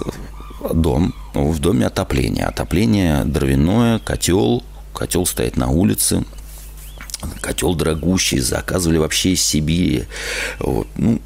дом, 0.74 1.14
в 1.34 1.60
доме 1.60 1.86
отопление. 1.86 2.46
Отопление 2.46 3.24
дровяное, 3.24 4.00
котел, 4.00 4.64
котел 4.94 5.26
стоит 5.26 5.58
на 5.58 5.70
улице, 5.70 6.26
котел 7.42 7.76
дорогущий, 7.76 8.40
заказывали 8.40 8.98
вообще 8.98 9.32
из 9.32 9.44
Сибири. 9.44 10.06
Вот. 10.60 10.88
Ну, 10.98 11.22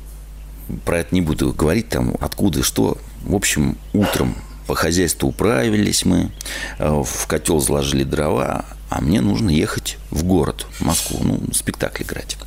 про 0.85 0.99
это 0.99 1.15
не 1.15 1.21
буду 1.21 1.53
говорить, 1.53 1.89
там 1.89 2.15
откуда, 2.19 2.63
что. 2.63 2.97
В 3.23 3.35
общем, 3.35 3.77
утром 3.93 4.35
по 4.71 4.75
хозяйству 4.75 5.27
управились 5.27 6.05
мы, 6.05 6.31
э, 6.79 7.03
в 7.03 7.27
котел 7.27 7.59
заложили 7.59 8.05
дрова, 8.05 8.63
а 8.89 9.01
мне 9.01 9.19
нужно 9.19 9.49
ехать 9.49 9.97
в 10.11 10.23
город, 10.23 10.65
в 10.79 10.85
Москву, 10.85 11.19
ну, 11.21 11.41
спектакль 11.51 12.03
играть. 12.03 12.37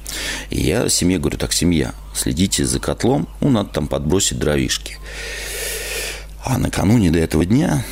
И 0.48 0.62
я 0.62 0.88
семье 0.88 1.18
говорю, 1.18 1.37
так, 1.37 1.52
семья, 1.52 1.92
следите 2.14 2.64
за 2.64 2.80
котлом, 2.80 3.28
ну, 3.42 3.50
надо 3.50 3.68
там 3.68 3.88
подбросить 3.88 4.38
дровишки. 4.38 4.96
А 6.42 6.56
накануне 6.56 7.10
до 7.10 7.18
этого 7.18 7.44
дня 7.44 7.84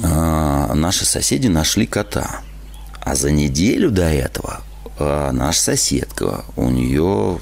а, 0.00 0.72
наши 0.72 1.04
соседи 1.04 1.48
нашли 1.48 1.88
кота. 1.88 2.42
А 3.00 3.16
за 3.16 3.32
неделю 3.32 3.90
до 3.90 4.04
этого 4.04 4.60
а, 5.00 5.32
наша 5.32 5.60
соседка, 5.60 6.44
у 6.54 6.70
нее 6.70 7.40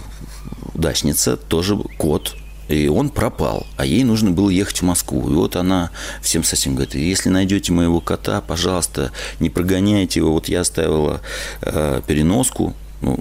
дачница, 0.72 1.36
тоже 1.36 1.76
кот 1.98 2.34
и 2.72 2.88
он 2.88 3.10
пропал, 3.10 3.66
а 3.76 3.84
ей 3.84 4.04
нужно 4.04 4.30
было 4.30 4.50
ехать 4.50 4.80
в 4.80 4.84
Москву. 4.84 5.30
И 5.30 5.34
вот 5.34 5.56
она 5.56 5.90
всем 6.20 6.44
соседям 6.44 6.76
говорит, 6.76 6.94
если 6.94 7.28
найдете 7.28 7.72
моего 7.72 8.00
кота, 8.00 8.40
пожалуйста, 8.40 9.12
не 9.40 9.50
прогоняйте 9.50 10.20
его. 10.20 10.32
Вот 10.32 10.48
я 10.48 10.60
оставила 10.60 11.20
э, 11.60 12.02
переноску, 12.06 12.74
ну, 13.00 13.18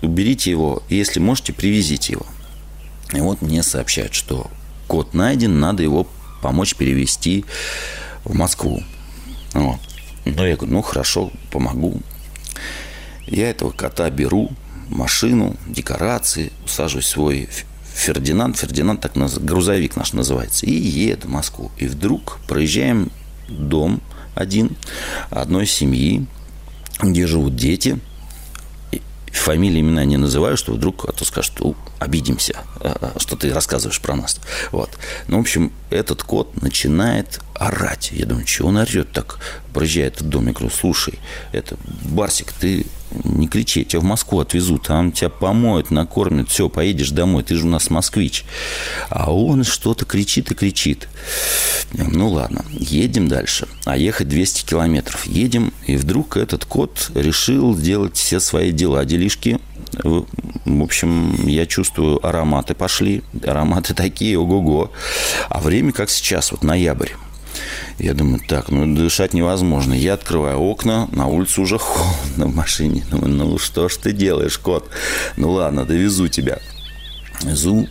уберите 0.00 0.50
его, 0.50 0.82
если 0.88 1.20
можете, 1.20 1.52
привезите 1.52 2.14
его. 2.14 2.26
И 3.12 3.20
вот 3.20 3.42
мне 3.42 3.62
сообщают, 3.62 4.14
что 4.14 4.50
кот 4.88 5.14
найден, 5.14 5.60
надо 5.60 5.82
его 5.82 6.06
помочь 6.40 6.74
перевести 6.74 7.44
в 8.24 8.34
Москву. 8.34 8.82
Вот. 9.52 9.78
Ну, 10.24 10.44
я 10.44 10.56
говорю, 10.56 10.74
ну, 10.74 10.82
хорошо, 10.82 11.30
помогу. 11.50 12.00
Я 13.26 13.50
этого 13.50 13.70
кота 13.70 14.08
беру, 14.10 14.50
машину, 14.88 15.56
декорации, 15.66 16.52
усаживаюсь 16.64 17.06
в 17.06 17.08
свой 17.08 17.48
Фердинанд, 17.94 18.56
Фердинанд 18.56 19.00
так 19.00 19.16
наз... 19.16 19.38
грузовик 19.38 19.96
наш 19.96 20.12
называется, 20.12 20.66
и 20.66 20.72
еду 20.72 21.28
в 21.28 21.30
Москву. 21.30 21.70
И 21.78 21.86
вдруг 21.86 22.38
проезжаем 22.48 23.10
дом 23.48 24.00
один 24.34 24.76
одной 25.30 25.66
семьи, 25.66 26.26
где 27.00 27.26
живут 27.26 27.56
дети. 27.56 27.98
Фамилии, 29.30 29.80
имена 29.80 30.04
не 30.04 30.18
называю, 30.18 30.56
что 30.56 30.72
вдруг, 30.72 31.06
а 31.08 31.12
то 31.12 31.24
скажут, 31.24 31.60
обидимся, 32.02 32.58
а, 32.80 33.12
а, 33.14 33.18
что 33.18 33.36
ты 33.36 33.52
рассказываешь 33.52 34.00
про 34.00 34.16
нас. 34.16 34.40
Вот. 34.70 34.90
Ну, 35.28 35.38
в 35.38 35.40
общем, 35.40 35.72
этот 35.90 36.22
кот 36.22 36.60
начинает 36.60 37.40
орать. 37.54 38.10
Я 38.12 38.26
думаю, 38.26 38.44
чего 38.44 38.68
он 38.68 38.76
орет 38.76 39.12
так? 39.12 39.38
Проезжает 39.72 40.16
этот 40.16 40.28
дом, 40.28 40.46
я 40.48 40.52
говорю, 40.52 40.70
слушай, 40.70 41.18
это, 41.52 41.76
Барсик, 42.04 42.52
ты 42.52 42.86
не 43.24 43.46
кричи, 43.46 43.80
я 43.80 43.84
тебя 43.84 44.00
в 44.00 44.04
Москву 44.04 44.40
отвезу, 44.40 44.78
там 44.78 45.12
тебя 45.12 45.28
помоют, 45.28 45.90
накормят, 45.90 46.48
все, 46.48 46.68
поедешь 46.68 47.10
домой, 47.10 47.42
ты 47.42 47.54
же 47.56 47.66
у 47.66 47.70
нас 47.70 47.90
москвич. 47.90 48.44
А 49.10 49.32
он 49.32 49.64
что-то 49.64 50.04
кричит 50.04 50.50
и 50.50 50.54
кричит. 50.54 51.08
Ну 51.92 52.30
ладно, 52.30 52.64
едем 52.70 53.28
дальше. 53.28 53.68
А 53.84 53.96
ехать 53.96 54.28
200 54.28 54.64
километров. 54.64 55.26
Едем, 55.26 55.72
и 55.86 55.96
вдруг 55.96 56.36
этот 56.36 56.64
кот 56.64 57.10
решил 57.14 57.76
сделать 57.76 58.16
все 58.16 58.40
свои 58.40 58.72
дела, 58.72 59.04
делишки. 59.04 59.58
В 60.64 60.82
общем, 60.82 61.46
я 61.46 61.66
чувствую, 61.66 62.24
ароматы 62.24 62.74
пошли. 62.74 63.22
Ароматы 63.44 63.94
такие, 63.94 64.38
ого-го. 64.38 64.92
А 65.48 65.60
время 65.60 65.92
как 65.92 66.10
сейчас, 66.10 66.52
вот 66.52 66.62
ноябрь. 66.62 67.10
Я 67.98 68.14
думаю, 68.14 68.40
так, 68.46 68.70
ну 68.70 68.94
дышать 68.94 69.34
невозможно. 69.34 69.92
Я 69.92 70.14
открываю 70.14 70.58
окна, 70.58 71.08
на 71.12 71.26
улице 71.26 71.60
уже 71.60 71.78
холодно 71.78 72.46
в 72.46 72.54
машине. 72.54 73.04
Думаю, 73.10 73.28
ну 73.28 73.58
что 73.58 73.88
ж 73.88 73.96
ты 73.96 74.12
делаешь, 74.12 74.58
кот? 74.58 74.88
Ну 75.36 75.50
ладно, 75.52 75.84
довезу 75.84 76.28
тебя. 76.28 76.58
Везу, 77.42 77.88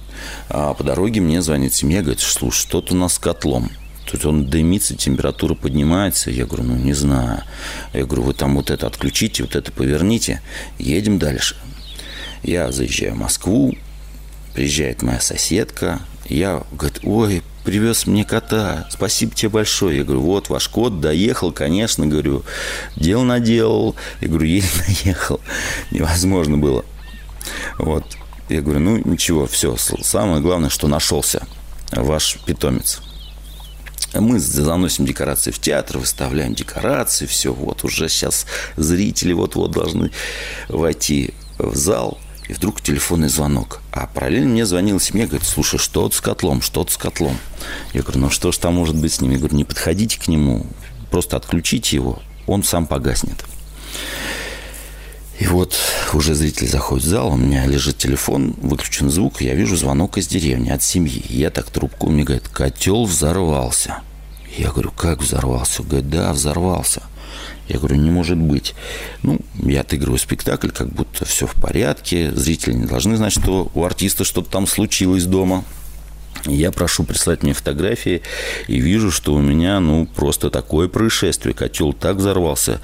а 0.49 0.73
по 0.73 0.83
дороге 0.83 1.19
мне 1.19 1.41
звонит 1.41 1.73
семья, 1.73 2.01
говорит, 2.01 2.21
слушай, 2.21 2.59
что-то 2.61 2.93
у 2.93 2.97
нас 2.97 3.15
с 3.15 3.19
котлом. 3.19 3.69
Тут 4.05 4.25
он 4.25 4.45
дымится, 4.45 4.95
температура 4.95 5.55
поднимается. 5.55 6.31
Я 6.31 6.45
говорю, 6.45 6.63
ну 6.63 6.75
не 6.75 6.93
знаю. 6.93 7.43
Я 7.93 8.05
говорю, 8.05 8.23
вы 8.23 8.33
там 8.33 8.55
вот 8.55 8.69
это 8.71 8.87
отключите, 8.87 9.43
вот 9.43 9.55
это 9.55 9.71
поверните. 9.71 10.41
Едем 10.79 11.19
дальше. 11.19 11.55
Я 12.43 12.71
заезжаю 12.71 13.13
в 13.13 13.17
Москву, 13.17 13.75
приезжает 14.53 15.01
моя 15.01 15.19
соседка. 15.19 15.99
Я, 16.25 16.63
говорит, 16.71 16.99
ой, 17.03 17.43
привез 17.63 18.07
мне 18.07 18.25
кота, 18.25 18.87
спасибо 18.89 19.33
тебе 19.35 19.49
большое. 19.49 19.99
Я 19.99 20.03
говорю, 20.03 20.21
вот 20.21 20.49
ваш 20.49 20.67
кот 20.69 20.99
доехал, 20.99 21.51
конечно, 21.51 22.07
говорю, 22.07 22.43
дел 22.95 23.23
наделал. 23.23 23.95
Я 24.21 24.27
говорю, 24.27 24.47
еле 24.47 24.67
наехал, 24.87 25.39
невозможно 25.91 26.57
было. 26.57 26.85
Вот, 27.77 28.05
я 28.49 28.61
говорю, 28.61 28.79
ну 28.79 28.97
ничего, 28.97 29.45
все, 29.47 29.75
самое 29.77 30.41
главное, 30.41 30.69
что 30.69 30.87
нашелся 30.87 31.45
ваш 31.91 32.37
питомец. 32.45 33.01
Мы 34.13 34.39
заносим 34.39 35.05
декорации 35.05 35.51
в 35.51 35.59
театр, 35.59 35.97
выставляем 35.97 36.53
декорации, 36.53 37.25
все, 37.25 37.53
вот 37.53 37.83
уже 37.83 38.09
сейчас 38.09 38.45
зрители 38.75 39.31
вот-вот 39.31 39.71
должны 39.71 40.11
войти 40.67 41.33
в 41.57 41.75
зал– 41.75 42.17
и 42.51 42.53
вдруг 42.53 42.81
телефонный 42.81 43.29
звонок. 43.29 43.79
А 43.93 44.07
параллельно 44.07 44.49
мне 44.49 44.65
звонила 44.65 44.99
семья, 44.99 45.25
говорит, 45.25 45.47
слушай, 45.47 45.79
что-то 45.79 46.13
с 46.13 46.19
котлом, 46.19 46.61
что-то 46.61 46.91
с 46.91 46.97
котлом. 46.97 47.37
Я 47.93 48.01
говорю, 48.01 48.19
ну 48.19 48.29
что 48.29 48.51
ж 48.51 48.57
там 48.57 48.73
может 48.73 48.97
быть 48.97 49.13
с 49.13 49.21
ним? 49.21 49.31
Я 49.31 49.37
говорю, 49.37 49.55
не 49.55 49.63
подходите 49.63 50.19
к 50.19 50.27
нему, 50.27 50.65
просто 51.11 51.37
отключите 51.37 51.95
его, 51.95 52.21
он 52.47 52.65
сам 52.65 52.87
погаснет. 52.87 53.45
И 55.39 55.47
вот 55.47 55.77
уже 56.11 56.35
зритель 56.35 56.67
заходит 56.67 57.05
в 57.05 57.07
зал, 57.07 57.31
у 57.31 57.37
меня 57.37 57.65
лежит 57.67 57.97
телефон, 57.97 58.53
выключен 58.61 59.09
звук, 59.09 59.39
я 59.39 59.55
вижу 59.55 59.77
звонок 59.77 60.17
из 60.17 60.27
деревни, 60.27 60.71
от 60.71 60.83
семьи. 60.83 61.23
Я 61.29 61.51
так 61.51 61.69
трубку, 61.69 62.09
мне 62.09 62.25
говорит, 62.25 62.49
котел 62.49 63.05
взорвался. 63.05 63.99
Я 64.57 64.71
говорю, 64.71 64.91
как 64.91 65.21
взорвался? 65.21 65.83
Говорит, 65.83 66.09
да, 66.09 66.33
взорвался. 66.33 67.01
Я 67.71 67.79
говорю, 67.79 67.95
не 67.95 68.11
может 68.11 68.37
быть. 68.37 68.75
Ну, 69.23 69.39
я 69.63 69.81
отыгрываю 69.81 70.19
спектакль, 70.19 70.71
как 70.71 70.89
будто 70.89 71.23
все 71.23 71.47
в 71.47 71.53
порядке. 71.53 72.29
Зрители 72.35 72.73
не 72.73 72.85
должны 72.85 73.15
знать, 73.15 73.31
что 73.31 73.71
у 73.73 73.85
артиста 73.85 74.25
что-то 74.25 74.51
там 74.51 74.67
случилось 74.67 75.23
дома. 75.23 75.63
Я 76.45 76.71
прошу 76.71 77.05
прислать 77.05 77.43
мне 77.43 77.53
фотографии 77.53 78.23
и 78.67 78.81
вижу, 78.81 79.09
что 79.09 79.33
у 79.33 79.39
меня, 79.39 79.79
ну, 79.79 80.05
просто 80.05 80.49
такое 80.49 80.89
происшествие. 80.89 81.53
Котел 81.53 81.93
так 81.93 82.17
взорвался, 82.17 82.81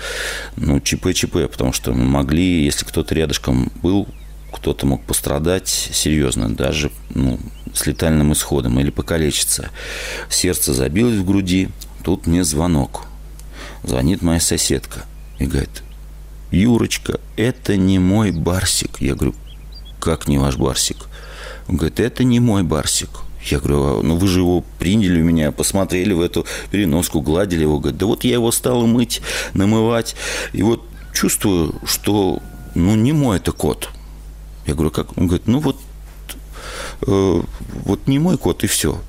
ну, 0.56 0.80
ЧП-ЧП, 0.80 1.50
потому 1.52 1.74
что 1.74 1.92
могли, 1.92 2.64
если 2.64 2.86
кто-то 2.86 3.14
рядышком 3.14 3.70
был, 3.84 4.08
кто-то 4.54 4.86
мог 4.86 5.04
пострадать 5.04 5.68
серьезно, 5.68 6.56
даже, 6.56 6.92
ну, 7.10 7.40
с 7.74 7.86
летальным 7.86 8.32
исходом 8.32 8.80
или 8.80 8.90
покалечиться. 8.90 9.70
Сердце 10.30 10.72
забилось 10.72 11.18
в 11.18 11.26
груди, 11.26 11.68
тут 12.06 12.26
мне 12.26 12.46
звонок. 12.46 13.04
Звонит 13.84 14.22
моя 14.22 14.40
соседка 14.40 15.06
и 15.40 15.46
говорит, 15.46 15.84
Юрочка, 16.52 17.20
это 17.36 17.76
не 17.78 18.00
мой 18.00 18.32
барсик. 18.32 19.00
Я 19.00 19.16
говорю, 19.16 19.36
как 20.00 20.28
не 20.28 20.38
ваш 20.38 20.58
барсик? 20.58 20.98
Он 21.68 21.78
говорит, 21.78 22.00
это 22.00 22.24
не 22.24 22.40
мой 22.40 22.64
барсик. 22.64 23.10
Я 23.44 23.60
говорю, 23.60 23.84
«А, 23.84 24.02
ну 24.04 24.18
вы 24.18 24.28
же 24.28 24.40
его 24.40 24.64
приняли 24.80 25.22
у 25.22 25.24
меня, 25.24 25.52
посмотрели 25.52 26.14
в 26.14 26.22
эту 26.22 26.46
переноску, 26.70 27.22
гладили 27.22 27.62
его. 27.62 27.80
Говорит, 27.80 28.00
да 28.00 28.06
вот 28.06 28.24
я 28.24 28.34
его 28.34 28.52
стал 28.52 28.86
мыть, 28.86 29.22
намывать. 29.54 30.16
И 30.54 30.64
вот 30.64 30.86
чувствую, 31.14 31.76
что 31.86 32.42
ну 32.76 32.96
не 32.96 33.14
мой 33.14 33.38
это 33.38 33.52
кот. 33.52 33.90
Я 34.66 34.74
говорю, 34.74 34.92
как? 34.92 35.18
Он 35.18 35.28
говорит, 35.28 35.48
ну 35.48 35.60
вот, 35.60 35.78
э, 37.08 37.42
вот 37.86 38.08
не 38.08 38.20
мой 38.20 38.38
кот 38.38 38.64
и 38.64 38.68
все. 38.68 39.00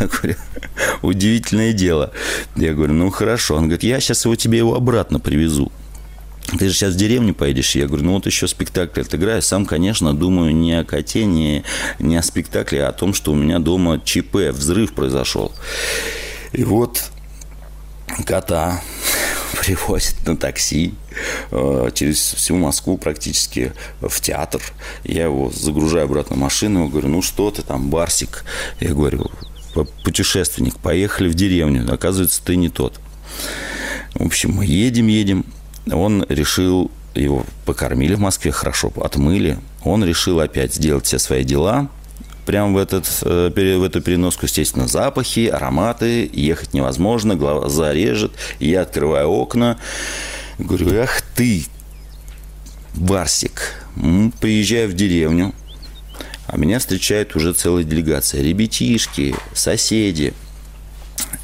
Я 0.00 0.06
говорю, 0.06 0.36
удивительное 1.02 1.72
дело. 1.72 2.12
Я 2.56 2.74
говорю, 2.74 2.94
ну 2.94 3.10
хорошо. 3.10 3.56
Он 3.56 3.64
говорит, 3.64 3.82
я 3.82 4.00
сейчас 4.00 4.24
его 4.24 4.36
тебе 4.36 4.58
его 4.58 4.74
обратно 4.74 5.20
привезу 5.20 5.70
ты 6.58 6.68
же 6.68 6.74
сейчас 6.74 6.94
в 6.94 6.96
деревню 6.96 7.34
поедешь. 7.34 7.74
Я 7.74 7.86
говорю, 7.86 8.04
ну 8.04 8.12
вот 8.14 8.26
еще 8.26 8.46
спектакль 8.46 9.00
отыграю. 9.00 9.42
Сам, 9.42 9.66
конечно, 9.66 10.14
думаю 10.14 10.54
не 10.54 10.78
о 10.78 10.84
коте, 10.84 11.24
не, 11.24 11.64
не 11.98 12.16
о 12.16 12.22
спектакле, 12.22 12.84
а 12.84 12.88
о 12.88 12.92
том, 12.92 13.14
что 13.14 13.32
у 13.32 13.34
меня 13.34 13.58
дома 13.58 14.00
ЧП, 14.00 14.50
взрыв 14.52 14.94
произошел. 14.94 15.52
И 16.52 16.64
вот 16.64 17.02
кота 18.26 18.80
привозят 19.60 20.14
на 20.26 20.36
такси 20.36 20.94
э, 21.50 21.90
через 21.94 22.34
всю 22.34 22.56
Москву 22.56 22.98
практически 22.98 23.72
в 24.00 24.20
театр. 24.20 24.62
Я 25.02 25.24
его 25.24 25.50
загружаю 25.50 26.04
обратно 26.04 26.36
в 26.36 26.38
машину, 26.38 26.88
говорю, 26.88 27.08
ну 27.08 27.22
что 27.22 27.50
ты 27.50 27.62
там, 27.62 27.90
Барсик? 27.90 28.44
Я 28.80 28.90
говорю, 28.90 29.30
путешественник, 30.04 30.78
поехали 30.78 31.28
в 31.28 31.34
деревню. 31.34 31.92
Оказывается, 31.92 32.42
ты 32.44 32.56
не 32.56 32.68
тот. 32.68 33.00
В 34.14 34.26
общем, 34.26 34.52
мы 34.52 34.64
едем, 34.64 35.08
едем 35.08 35.44
он 35.92 36.24
решил, 36.28 36.90
его 37.14 37.44
покормили 37.66 38.14
в 38.14 38.20
Москве, 38.20 38.52
хорошо 38.52 38.92
отмыли, 38.96 39.58
он 39.82 40.04
решил 40.04 40.40
опять 40.40 40.74
сделать 40.74 41.06
все 41.06 41.18
свои 41.18 41.44
дела, 41.44 41.88
прямо 42.46 42.72
в, 42.72 42.78
этот, 42.78 43.06
э, 43.22 43.50
в 43.54 43.82
эту 43.82 44.00
переноску, 44.00 44.46
естественно, 44.46 44.86
запахи, 44.86 45.46
ароматы, 45.46 46.30
ехать 46.32 46.74
невозможно, 46.74 47.34
глаза 47.34 47.92
режет. 47.92 48.32
Я 48.60 48.82
открываю 48.82 49.28
окна, 49.28 49.78
говорю, 50.58 51.02
ах 51.02 51.22
ты, 51.34 51.64
Барсик, 52.94 53.74
приезжаю 54.40 54.88
в 54.88 54.94
деревню, 54.94 55.52
а 56.46 56.56
меня 56.56 56.78
встречает 56.78 57.36
уже 57.36 57.52
целая 57.52 57.84
делегация. 57.84 58.42
Ребятишки, 58.42 59.34
соседи. 59.54 60.34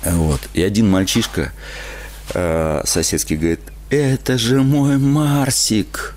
Вот. 0.05 0.41
И 0.55 0.63
один 0.63 0.89
мальчишка 0.89 1.53
э, 2.35 2.83
соседский 2.85 3.37
говорит, 3.37 3.61
это 3.91 4.39
же 4.39 4.63
мой 4.63 4.99
Марсик. 4.99 6.15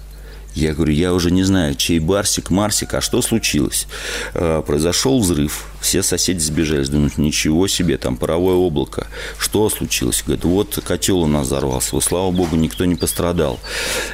Я 0.56 0.74
говорю, 0.74 0.94
я 0.94 1.14
уже 1.14 1.32
не 1.32 1.44
знаю, 1.44 1.76
чей 1.76 2.00
Барсик, 2.00 2.50
Марсик, 2.52 2.94
а 2.94 3.02
что 3.02 3.22
случилось? 3.22 3.88
Э, 4.34 4.62
произошел 4.66 5.20
взрыв, 5.20 5.66
все 5.82 6.04
соседи 6.04 6.40
сбежали, 6.40 6.86
думают, 6.86 7.18
ничего 7.18 7.68
себе, 7.68 7.98
там 7.98 8.18
паровое 8.18 8.56
облако. 8.56 9.08
Что 9.40 9.68
случилось? 9.70 10.24
Говорит, 10.26 10.46
вот 10.46 10.80
котел 10.86 11.22
у 11.22 11.28
нас 11.28 11.48
взорвался, 11.48 11.96
вот, 11.96 12.04
слава 12.04 12.30
богу, 12.32 12.56
никто 12.56 12.86
не 12.86 12.96
пострадал. 12.96 13.60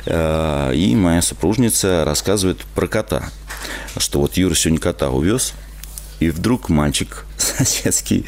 Э, 0.06 0.73
и 0.73 0.95
моя 0.95 1.21
супружница 1.21 2.06
рассказывает 2.06 2.60
про 2.73 2.88
кота, 2.88 3.30
что 3.97 4.21
вот 4.21 4.38
Юра 4.38 4.56
сегодня 4.56 4.80
кота 4.80 5.10
увез, 5.10 5.54
и 6.20 6.30
вдруг 6.30 6.70
мальчик 6.70 7.26
соседский 7.38 8.26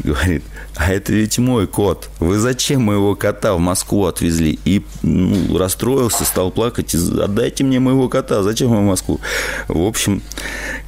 говорит, 0.00 0.42
а 0.76 0.92
это 0.92 1.12
ведь 1.12 1.38
мой 1.38 1.66
кот. 1.66 2.08
Вы 2.18 2.38
зачем 2.38 2.82
моего 2.82 3.14
кота 3.14 3.54
в 3.54 3.58
Москву 3.58 4.06
отвезли? 4.06 4.58
И 4.64 4.82
ну, 5.02 5.56
расстроился, 5.58 6.24
стал 6.24 6.50
плакать. 6.50 6.94
Отдайте 6.94 7.64
мне 7.64 7.80
моего 7.80 8.08
кота. 8.08 8.42
Зачем 8.42 8.70
его 8.72 8.80
в 8.80 8.84
Москву? 8.84 9.20
В 9.68 9.82
общем, 9.82 10.22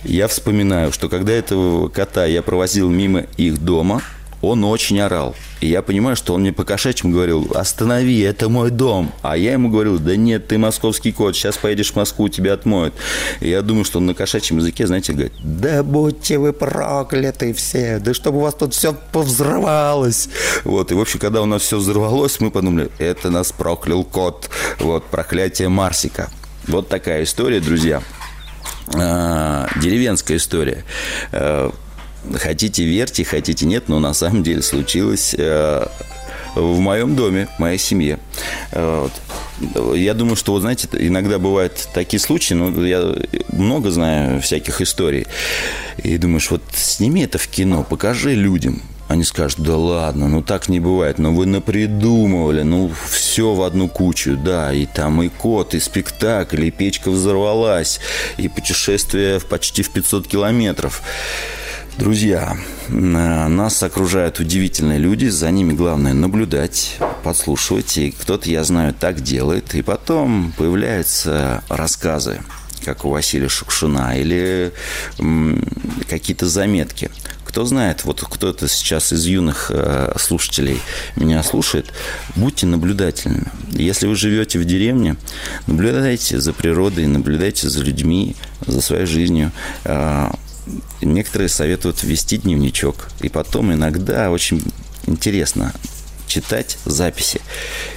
я 0.05 0.29
вспоминаю, 0.29 0.93
что 0.93 1.09
когда 1.09 1.33
этого 1.33 1.89
кота 1.89 2.27
я 2.27 2.43
провозил 2.43 2.89
мимо 2.89 3.21
их 3.37 3.63
дома– 3.63 4.03
он 4.43 4.65
очень 4.65 5.01
орал. 5.01 5.35
И 5.61 5.69
я 5.69 5.83
понимаю, 5.83 6.17
что 6.17 6.35
он 6.35 6.43
мне 6.43 6.53
по 6.53 6.65
кошачьему 6.65 7.13
говорил, 7.13 7.51
останови, 7.55 8.21
это 8.21 8.49
мой 8.49 8.71
дом. 8.71 9.13
А 9.23 9.37
я 9.37 9.53
ему 9.53 9.71
говорил, 9.71 9.99
да 9.99 10.17
нет, 10.17 10.49
ты 10.49 10.59
московский 10.59 11.13
кот, 11.13 11.35
сейчас 11.35 11.57
поедешь 11.57 11.93
в 11.93 11.97
Москву, 11.97 12.29
тебя 12.29 12.53
отмоют. 12.53 12.95
И 13.41 13.49
я 13.49 13.63
думаю, 13.63 13.85
что 13.85 13.99
он 13.99 14.07
на 14.07 14.15
кошачьем 14.15 14.59
языке, 14.59 14.87
знаете, 14.87 15.13
говорит, 15.13 15.33
да 15.43 15.83
будьте 15.83 16.39
вы 16.39 16.53
прокляты 16.53 17.55
все, 17.55 17.99
да 17.99 18.13
чтобы 18.13 18.39
у 18.39 18.41
вас 18.43 18.55
тут 18.55 18.75
все 18.75 18.95
повзрывалось. 19.13 20.29
Вот, 20.65 20.93
и 20.93 20.95
в 20.95 21.01
общем, 21.01 21.19
когда 21.19 21.41
у 21.43 21.47
нас 21.47 21.63
все 21.63 21.79
взорвалось, 21.79 22.39
мы 22.41 22.51
подумали, 22.51 22.91
это 22.99 23.31
нас 23.31 23.53
проклял 23.53 24.05
кот. 24.05 24.51
Вот, 24.79 25.05
проклятие 25.07 25.69
Марсика. 25.69 26.31
Вот 26.67 26.89
такая 26.89 27.25
история, 27.25 27.61
друзья. 27.61 28.03
А, 28.95 29.69
деревенская 29.81 30.37
история 30.37 30.85
а, 31.33 31.73
хотите 32.35 32.85
верьте, 32.85 33.25
хотите 33.25 33.67
нет, 33.67 33.89
но 33.89 34.01
на 34.01 34.15
самом 34.15 34.43
деле 34.43 34.63
случилось 34.63 35.35
э, 35.37 35.87
в 36.55 36.79
моем 36.81 37.17
доме, 37.17 37.49
в 37.57 37.59
моей 37.59 37.79
семье. 37.79 38.19
Э, 38.73 39.09
вот. 39.61 39.97
Я 39.97 40.15
думаю, 40.15 40.37
что, 40.37 40.53
вот 40.53 40.61
знаете, 40.61 40.89
иногда 40.93 41.39
бывают 41.39 41.89
такие 41.95 42.21
случаи, 42.21 42.55
но 42.55 42.85
я 42.85 43.15
много 43.53 43.91
знаю 43.91 44.41
всяких 44.41 44.81
историй. 44.81 45.27
И 46.03 46.19
думаешь, 46.19 46.51
вот 46.51 46.63
сними 46.75 47.25
это 47.25 47.39
в 47.39 47.49
кино, 47.49 47.85
покажи 47.89 48.35
людям. 48.35 48.83
Они 49.09 49.23
скажут, 49.23 49.61
да 49.61 49.77
ладно, 49.77 50.27
ну 50.27 50.43
так 50.43 50.69
не 50.69 50.81
бывает, 50.81 51.19
но 51.19 51.33
вы 51.33 51.47
напридумывали, 51.47 52.63
ну 52.63 52.91
все 53.09 53.55
в 53.55 53.63
одну 53.63 53.87
кучу, 53.87 54.37
да, 54.37 54.73
и 54.73 54.85
там 54.85 55.23
и 55.23 55.29
кот, 55.29 55.75
и 55.75 55.81
спектакль, 55.81 56.65
и 56.65 56.73
печка 56.73 57.13
взорвалась, 57.13 58.01
и 58.37 58.49
путешествие 58.49 59.39
почти 59.39 59.85
в 59.85 59.91
500 59.91 60.27
километров. 60.27 61.03
Друзья, 61.99 62.59
э, 62.89 62.93
нас 62.93 63.83
окружают 63.83 64.39
удивительные 64.39 64.99
люди, 64.99 65.29
за 65.29 65.51
ними 65.51 65.73
главное 65.73 66.13
наблюдать, 66.13 66.99
подслушивать, 67.25 67.97
и 67.97 68.11
кто-то, 68.11 68.51
я 68.51 68.65
знаю, 68.65 68.93
так 68.93 69.23
делает, 69.23 69.75
и 69.75 69.81
потом 69.81 70.53
появляются 70.59 71.65
рассказы, 71.71 72.43
как 72.85 73.07
у 73.07 73.11
Василия 73.11 73.49
Шукшина, 73.49 74.21
или 74.21 74.75
какие-то 76.07 76.47
заметки. 76.47 77.11
Кто 77.47 77.65
знает, 77.65 78.05
вот 78.05 78.23
кто-то 78.23 78.69
сейчас 78.69 79.15
из 79.15 79.25
юных 79.25 79.71
э, 79.73 80.13
слушателей 80.19 80.83
меня 81.17 81.43
слушает, 81.43 81.95
будьте 82.35 82.67
наблюдательными. 82.67 83.47
Если 83.71 84.07
вы 84.07 84.17
живете 84.17 84.59
в 84.59 84.67
деревне, 84.67 85.17
наблюдайте 85.67 86.39
за 86.41 86.53
природой, 86.53 87.07
наблюдайте 87.07 87.71
за 87.71 87.83
людьми, 87.83 88.37
за 88.67 88.83
своей 88.83 89.07
жизнью. 89.07 89.51
Некоторые 91.01 91.49
советуют 91.49 92.03
вести 92.03 92.39
дневничок. 92.39 93.09
И 93.21 93.29
потом 93.29 93.73
иногда 93.73 94.31
очень 94.31 94.63
интересно 95.07 95.73
читать 96.27 96.79
записи. 96.85 97.41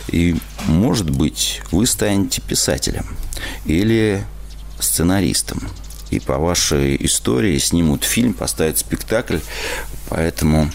И, 0.07 0.35
может 0.65 1.09
быть, 1.09 1.61
вы 1.71 1.85
станете 1.85 2.41
писателем 2.41 3.05
или 3.65 4.23
сценаристом. 4.79 5.67
И 6.09 6.19
по 6.19 6.37
вашей 6.37 6.97
истории 7.05 7.57
снимут 7.59 8.03
фильм, 8.03 8.33
поставят 8.33 8.77
спектакль. 8.77 9.39
Поэтому 10.09 10.71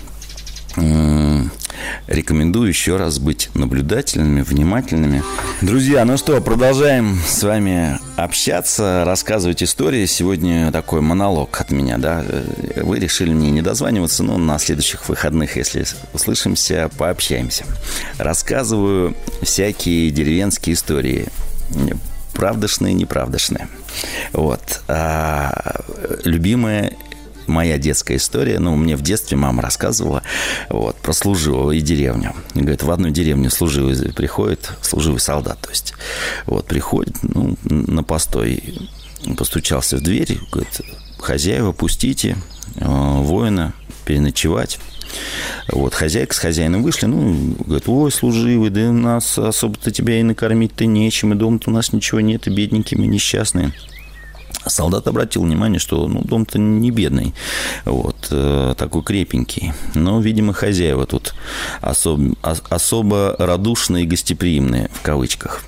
Рекомендую 2.07 2.69
еще 2.69 2.97
раз 2.97 3.19
быть 3.19 3.51
наблюдательными, 3.55 4.43
внимательными. 4.43 5.23
Друзья, 5.61 6.05
ну 6.05 6.17
что, 6.17 6.41
продолжаем 6.41 7.19
с 7.27 7.43
вами 7.43 7.99
общаться, 8.17 9.05
рассказывать 9.07 9.63
истории. 9.63 10.07
Сегодня 10.07 10.71
такой 10.73 11.01
монолог 11.01 11.61
от 11.61 11.71
меня, 11.71 11.99
да. 11.99 12.25
Вы 12.77 12.99
решили 12.99 13.33
мне 13.33 13.51
не 13.51 13.63
дозваниваться, 13.63 14.23
но 14.23 14.39
на 14.39 14.59
следующих 14.59 15.09
выходных, 15.09 15.57
если 15.57 15.85
услышимся, 16.13 16.91
пообщаемся. 16.97 17.65
Рассказываю 18.19 19.17
всякие 19.43 20.11
деревенские 20.11 20.75
истории 20.75 21.29
правдошные, 22.35 22.95
неправдошные. 22.95 23.69
Вот. 24.33 24.83
А, 24.89 25.81
любимая 26.25 26.93
моя 27.47 27.79
детская 27.79 28.17
история. 28.17 28.59
Ну, 28.59 28.77
мне 28.77 28.97
в 28.97 29.03
детстве 29.03 29.37
мама 29.37 29.63
рассказывала 29.63 30.23
вот, 30.69 30.97
про 30.97 31.13
служивого 31.13 31.73
и 31.73 31.81
деревню. 31.81 32.35
Говорит, 32.55 32.83
в 32.83 32.91
одну 32.91 33.11
деревню 33.11 33.51
служивый 33.51 33.97
приходит, 34.13 34.73
служивый 34.81 35.21
солдат, 35.21 35.61
то 35.61 35.71
есть. 35.71 35.95
Вот, 36.47 36.67
приходит, 36.67 37.17
ну, 37.23 37.57
на 37.65 38.03
постой, 38.03 38.79
постучался 39.37 39.97
в 39.97 40.03
дверь, 40.03 40.39
говорит, 40.51 40.81
хозяева, 41.19 41.73
пустите 41.73 42.37
э, 42.77 42.85
воина 42.87 43.73
переночевать. 44.05 44.79
Вот, 45.69 45.95
хозяйка 45.95 46.35
с 46.35 46.39
хозяином 46.39 46.83
вышли, 46.83 47.07
ну, 47.07 47.55
говорит, 47.59 47.89
ой, 47.89 48.11
служивый, 48.11 48.71
да 48.71 48.89
у 48.91 48.93
нас 48.93 49.39
особо-то 49.39 49.91
тебя 49.91 50.19
и 50.19 50.23
накормить-то 50.23 50.87
нечем, 50.87 51.33
и 51.33 51.37
дома-то 51.37 51.71
у 51.71 51.73
нас 51.73 51.93
ничего 51.93 52.21
нет, 52.21 52.47
и 52.47 52.51
бедненькие 52.51 53.01
мы 53.01 53.07
несчастные. 53.07 53.73
Солдат 54.67 55.07
обратил 55.07 55.43
внимание, 55.43 55.79
что 55.79 56.09
ну, 56.09 56.23
дом-то 56.23 56.59
не 56.59 56.91
бедный, 56.91 57.35
вот, 57.85 58.29
э, 58.31 58.75
такой 58.77 59.03
крепенький. 59.03 59.73
Но, 59.95 60.21
видимо, 60.21 60.53
хозяева 60.53 61.07
тут 61.07 61.35
особ, 61.81 62.21
особо 62.43 63.37
радушные 63.39 64.05
и 64.05 64.07
гостеприимные, 64.07 64.91
в 64.93 65.03
кавычках. 65.03 65.65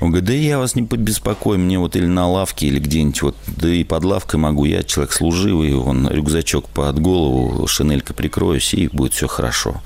Он 0.00 0.10
говорит, 0.10 0.28
да 0.28 0.32
я 0.32 0.58
вас 0.58 0.74
не 0.74 0.82
побеспокою, 0.82 1.58
мне 1.58 1.78
вот 1.78 1.96
или 1.96 2.06
на 2.06 2.28
лавке, 2.28 2.68
или 2.68 2.78
где-нибудь, 2.78 3.22
вот, 3.22 3.36
да 3.46 3.68
и 3.68 3.84
под 3.84 4.04
лавкой 4.04 4.38
могу, 4.38 4.64
я 4.64 4.82
человек 4.82 5.12
служивый, 5.12 5.74
он 5.74 6.08
рюкзачок 6.08 6.68
под 6.68 7.00
голову, 7.00 7.66
шинелька 7.66 8.14
прикроюсь, 8.14 8.72
и 8.74 8.88
будет 8.88 9.12
все 9.12 9.26
хорошо. 9.26 9.82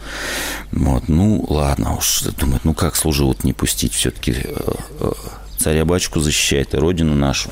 Вот, 0.71 1.09
ну, 1.09 1.45
ладно 1.49 1.97
уж, 1.97 2.23
думает, 2.39 2.65
ну 2.65 2.75
как 2.75 2.97
служивого 2.97 3.35
не 3.43 3.53
пустить, 3.53 3.95
все-таки 3.95 4.33
э, 4.33 4.73
э, 5.01 5.13
царя-батюшку 5.59 6.21
защищает 6.21 6.75
и 6.75 6.77
родину 6.77 7.15
нашу. 7.15 7.51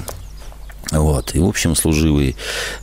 Вот. 0.90 1.34
И, 1.34 1.38
в 1.38 1.46
общем, 1.46 1.76
служивый 1.76 2.36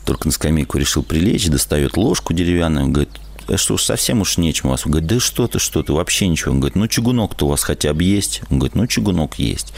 только 0.05 0.27
на 0.27 0.31
скамейку 0.31 0.77
решил 0.77 1.03
прилечь, 1.03 1.47
достает 1.47 1.97
ложку 1.97 2.33
деревянную, 2.33 2.87
говорит, 2.87 3.11
а 3.49 3.57
что 3.57 3.77
совсем 3.77 4.21
уж 4.21 4.37
нечем 4.37 4.69
у 4.69 4.71
вас. 4.71 4.85
Он 4.85 4.91
говорит, 4.91 5.09
да 5.09 5.19
что 5.19 5.47
ты, 5.47 5.59
что 5.59 5.81
ты, 5.81 5.91
вообще 5.91 6.27
ничего. 6.27 6.51
Он 6.51 6.59
говорит, 6.59 6.75
ну 6.75 6.87
чугунок-то 6.87 7.47
у 7.47 7.49
вас 7.49 7.63
хотя 7.63 7.93
бы 7.93 8.03
есть. 8.03 8.41
Он 8.49 8.59
говорит, 8.59 8.75
ну 8.75 8.87
чугунок 8.87 9.39
есть. 9.39 9.73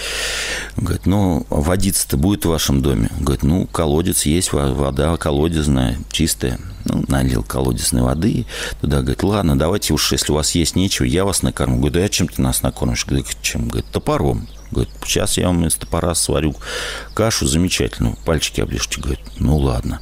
Он 0.78 0.84
говорит, 0.84 1.06
ну 1.06 1.46
водица-то 1.50 2.18
будет 2.18 2.46
в 2.46 2.50
вашем 2.50 2.82
доме. 2.82 3.10
Он 3.18 3.24
говорит, 3.24 3.44
ну 3.44 3.68
колодец 3.68 4.26
есть, 4.26 4.52
вода 4.52 5.16
колодезная, 5.18 5.98
чистая. 6.12 6.60
Ну, 6.84 7.06
налил 7.08 7.44
колодезной 7.44 8.02
воды 8.02 8.48
туда, 8.82 9.02
говорит, 9.02 9.22
ладно, 9.22 9.58
давайте 9.58 9.94
уж, 9.94 10.12
если 10.12 10.32
у 10.32 10.36
вас 10.36 10.56
есть 10.56 10.76
нечего, 10.76 11.06
я 11.06 11.26
вас 11.26 11.44
накормлю. 11.44 11.78
Говорит, 11.78 11.94
да 11.94 12.00
я 12.02 12.10
чем 12.10 12.28
ты 12.28 12.42
нас 12.42 12.64
накормишь? 12.64 13.06
Говорит, 13.06 13.28
чем? 13.44 13.68
Говорит, 13.68 13.86
топором. 13.92 14.48
Говорит, 14.72 14.94
сейчас 15.06 15.38
я 15.38 15.48
вам 15.48 15.66
из 15.66 15.76
топора 15.76 16.16
сварю 16.16 16.56
кашу 17.14 17.48
замечательную. 17.48 18.18
Пальчики 18.26 18.62
оближьте. 18.62 19.02
Говорит, 19.02 19.22
ну 19.38 19.58
ладно. 19.58 20.02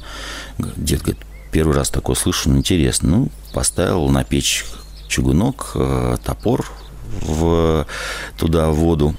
Дед 0.58 1.02
говорит, 1.02 1.20
первый 1.52 1.74
раз 1.74 1.90
такое 1.90 2.16
слышу, 2.16 2.50
интересно. 2.50 3.08
Ну, 3.08 3.28
поставил 3.52 4.08
на 4.08 4.24
печь 4.24 4.64
чугунок, 5.08 5.72
э, 5.74 6.16
топор 6.24 6.66
в, 7.22 7.86
туда 8.36 8.70
в 8.70 8.76
воду. 8.76 9.16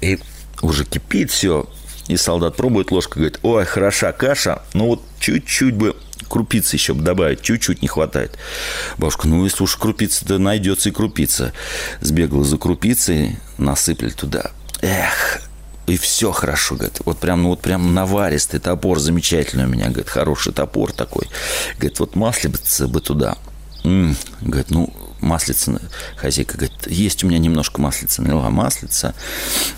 И 0.00 0.18
уже 0.62 0.84
кипит 0.84 1.30
все. 1.30 1.68
И 2.08 2.16
солдат 2.16 2.56
пробует 2.56 2.92
ложкой, 2.92 3.18
говорит, 3.18 3.40
ой, 3.42 3.64
хороша 3.64 4.12
каша, 4.12 4.62
ну 4.74 4.86
вот 4.86 5.02
чуть-чуть 5.18 5.74
бы 5.74 5.96
крупицы 6.28 6.76
еще 6.76 6.94
добавить, 6.94 7.42
чуть-чуть 7.42 7.82
не 7.82 7.88
хватает. 7.88 8.38
Бабушка, 8.98 9.28
ну 9.28 9.44
если 9.44 9.62
уж 9.62 9.76
крупица-то 9.76 10.38
найдется 10.38 10.88
и 10.88 10.92
крупица. 10.92 11.52
Сбегала 12.00 12.44
за 12.44 12.58
крупицей, 12.58 13.38
насыпали 13.58 14.10
туда. 14.10 14.50
Эх, 14.82 15.40
и 15.86 15.96
все 15.96 16.32
хорошо, 16.32 16.74
говорит. 16.74 17.00
Вот 17.04 17.18
прям, 17.18 17.42
ну 17.42 17.50
вот 17.50 17.60
прям 17.60 17.94
наваристый 17.94 18.60
топор 18.60 18.98
замечательный 18.98 19.64
у 19.64 19.68
меня, 19.68 19.86
говорит, 19.86 20.08
хороший 20.08 20.52
топор 20.52 20.92
такой. 20.92 21.28
Говорит, 21.78 22.00
вот 22.00 22.16
маслица 22.16 22.88
бы 22.88 23.00
туда. 23.00 23.36
М-м, 23.84 24.16
говорит, 24.40 24.70
ну, 24.70 24.92
маслица, 25.20 25.80
хозяйка 26.16 26.56
говорит, 26.56 26.86
есть 26.86 27.24
у 27.24 27.26
меня 27.26 27.38
немножко 27.38 27.80
маслица, 27.80 28.22
налила 28.22 28.50
маслица. 28.50 29.14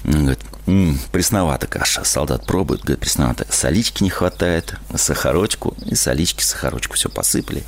Говорит, 0.05 0.41
м-м, 0.67 0.99
пресновата 1.13 1.67
каша. 1.67 2.05
Солдат 2.05 2.47
пробует, 2.47 2.83
говорит, 2.83 3.01
пресновата. 3.01 3.47
Солички 3.51 4.03
не 4.03 4.11
хватает, 4.11 4.75
сахарочку, 4.97 5.77
и 5.87 5.95
солички, 5.95 6.43
сахарочку 6.43 6.95
все 6.95 7.09
посыпали. 7.09 7.65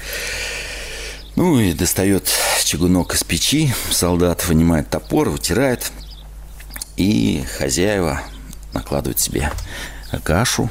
Ну 1.36 1.60
и 1.60 1.72
достает 1.72 2.28
чугунок 2.64 3.14
из 3.14 3.24
печи, 3.24 3.72
солдат 3.90 4.46
вынимает 4.46 4.90
топор, 4.90 5.30
вытирает, 5.30 5.90
и 6.96 7.44
хозяева 7.58 8.20
накладывают 8.72 9.20
себе 9.20 9.50
кашу, 10.24 10.68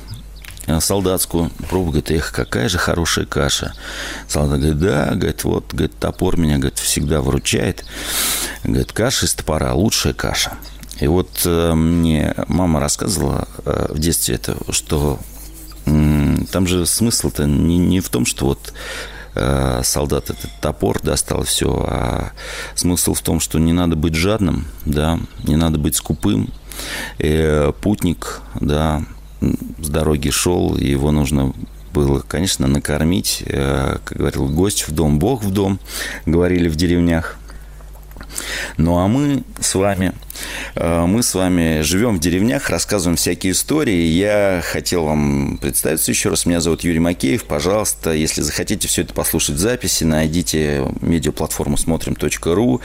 солдатскую. 0.79 1.51
Пробует, 1.69 2.05
говорит, 2.05 2.12
эх, 2.12 2.32
какая 2.32 2.69
же 2.69 2.77
хорошая 2.77 3.25
каша. 3.25 3.73
Солдат 4.27 4.60
говорит, 4.60 4.79
да, 4.79 5.05
говорит, 5.15 5.43
вот, 5.43 5.73
говорит, 5.73 5.97
топор 5.99 6.38
меня, 6.38 6.58
говорит, 6.58 6.77
всегда 6.77 7.21
выручает. 7.21 7.86
Говорит, 8.63 8.91
каша 8.91 9.25
из 9.25 9.34
топора, 9.34 9.73
лучшая 9.73 10.13
каша. 10.13 10.53
И 10.99 11.08
вот 11.08 11.29
э, 11.45 11.73
мне 11.73 12.36
мама 12.47 12.79
рассказывала 12.79 13.47
э, 13.65 13.88
в 13.89 13.99
детстве 13.99 14.36
это, 14.36 14.58
что 14.71 15.19
э, 15.86 16.36
там 16.51 16.67
же 16.67 16.86
смысл-то 16.86 17.45
не, 17.45 17.77
не 17.77 18.01
в 18.01 18.10
том, 18.10 18.25
что 18.25 18.47
вот 18.47 18.73
э, 19.36 19.82
солдат 19.84 20.29
этот 20.29 20.51
топор 20.62 21.01
достал 21.01 21.43
все, 21.43 21.86
а 21.88 22.32
смысл 22.75 23.13
в 23.13 23.21
том, 23.21 23.39
что 23.39 23.60
не 23.60 23.71
надо 23.71 23.95
быть 23.95 24.15
жадным, 24.15 24.67
да, 24.86 25.19
не 25.43 25.55
надо 25.55 25.77
быть 25.77 25.95
скупым. 25.95 26.49
Э, 27.17 27.71
путник, 27.82 28.41
да, 28.60 29.03
с 29.41 29.89
дороги 29.89 30.30
шел, 30.30 30.75
и 30.75 30.88
его 30.88 31.12
нужно 31.12 31.54
было, 31.93 32.19
конечно, 32.19 32.67
накормить. 32.67 33.43
Э, 33.45 33.97
как 34.04 34.17
говорил, 34.17 34.47
гость 34.47 34.88
в 34.88 34.91
дом, 34.91 35.19
Бог 35.19 35.43
в 35.43 35.52
дом, 35.52 35.80
говорили 36.25 36.69
в 36.69 36.75
деревнях. 36.75 37.38
Ну 38.78 38.97
а 38.97 39.08
мы 39.08 39.43
с 39.60 39.75
вами 39.75 40.13
мы 40.75 41.23
с 41.23 41.34
вами 41.34 41.82
живем 41.82 42.17
в 42.17 42.19
деревнях, 42.19 42.69
рассказываем 42.69 43.17
всякие 43.17 43.53
истории. 43.53 44.03
Я 44.03 44.62
хотел 44.63 45.05
вам 45.05 45.58
представиться 45.58 46.12
еще 46.12 46.29
раз. 46.29 46.45
Меня 46.45 46.62
зовут 46.62 46.84
Юрий 46.84 46.99
Макеев. 46.99 47.45
Пожалуйста, 47.45 48.12
если 48.12 48.41
захотите 48.41 48.88
все 48.88 49.01
это 49.01 49.13
послушать 49.13 49.55
в 49.55 49.60
записи, 49.60 50.03
найдите 50.03 50.86
медиаплатформу 51.01 51.77
смотрим.ру. 51.77 52.82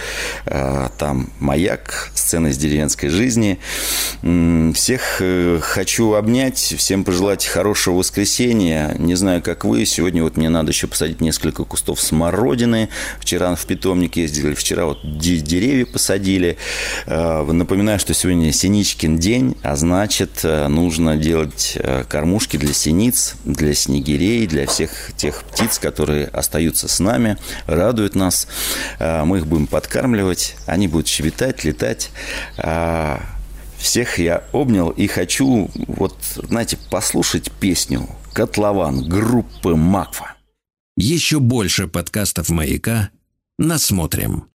Э, 0.47 0.89
там 0.99 1.31
«Маяк», 1.39 2.11
сцена 2.15 2.49
из 2.49 2.59
деревенской 2.59 3.11
жизни. 3.11 3.59
Всех 4.23 5.19
э, 5.21 5.59
хочу 5.61 6.15
обнять, 6.15 6.75
всем 6.79 7.05
пожелать 7.05 7.45
хорошего 7.45 7.97
воскресенья. 7.97 8.95
Не 8.99 9.15
знаю, 9.15 9.43
как 9.43 9.65
вы. 9.65 9.85
Сегодня 9.85 10.23
вот 10.23 10.37
мне 10.37 10.49
надо 10.49 10.73
еще 10.73 10.87
посадить 10.87 11.21
несколько 11.21 11.65
кустов 11.65 12.01
смородины. 12.01 12.89
Вчера 13.21 13.55
в 13.55 13.65
питомник 13.67 14.17
ездили, 14.17 14.55
вчера 14.55 14.87
вот 14.87 15.01
деревья 15.19 15.87
посадили. 15.87 16.57
Напоминаю, 17.07 17.74
что 17.99 18.15
сегодня 18.15 18.53
Синичкин 18.53 19.19
день, 19.19 19.57
а 19.63 19.75
значит, 19.77 20.45
э, 20.45 20.69
нужно 20.69 21.17
делать 21.17 21.73
э, 21.77 22.05
кормушки 22.05 22.57
для 22.57 22.73
синиц, 22.73 23.35
для 23.45 23.75
снегирей, 23.75 24.47
для 24.47 24.67
всех 24.67 25.13
тех 25.17 25.43
птиц, 25.45 25.79
которые 25.79 26.27
остаются 26.27 26.89
с 26.89 27.01
нами, 27.01 27.37
радуют 27.67 28.15
нас. 28.15 28.47
Э, 28.99 29.25
мы 29.25 29.39
их 29.39 29.47
будем 29.47 29.67
подкармливать, 29.67 30.57
они 30.67 30.89
будут 30.89 31.09
щебетать, 31.09 31.65
летать. 31.65 32.11
Всех 33.79 34.19
я 34.19 34.45
обнял 34.53 34.91
и 34.91 35.07
хочу, 35.07 35.71
вот, 35.89 36.17
знаете, 36.37 36.79
послушать 36.91 37.51
песню 37.53 38.09
«Котлован» 38.33 39.09
группы 39.09 39.75
«Макфа». 39.75 40.35
Еще 40.97 41.41
больше 41.41 41.89
подкастов 41.89 42.51
«Маяка» 42.51 43.11
насмотрим. 43.59 44.49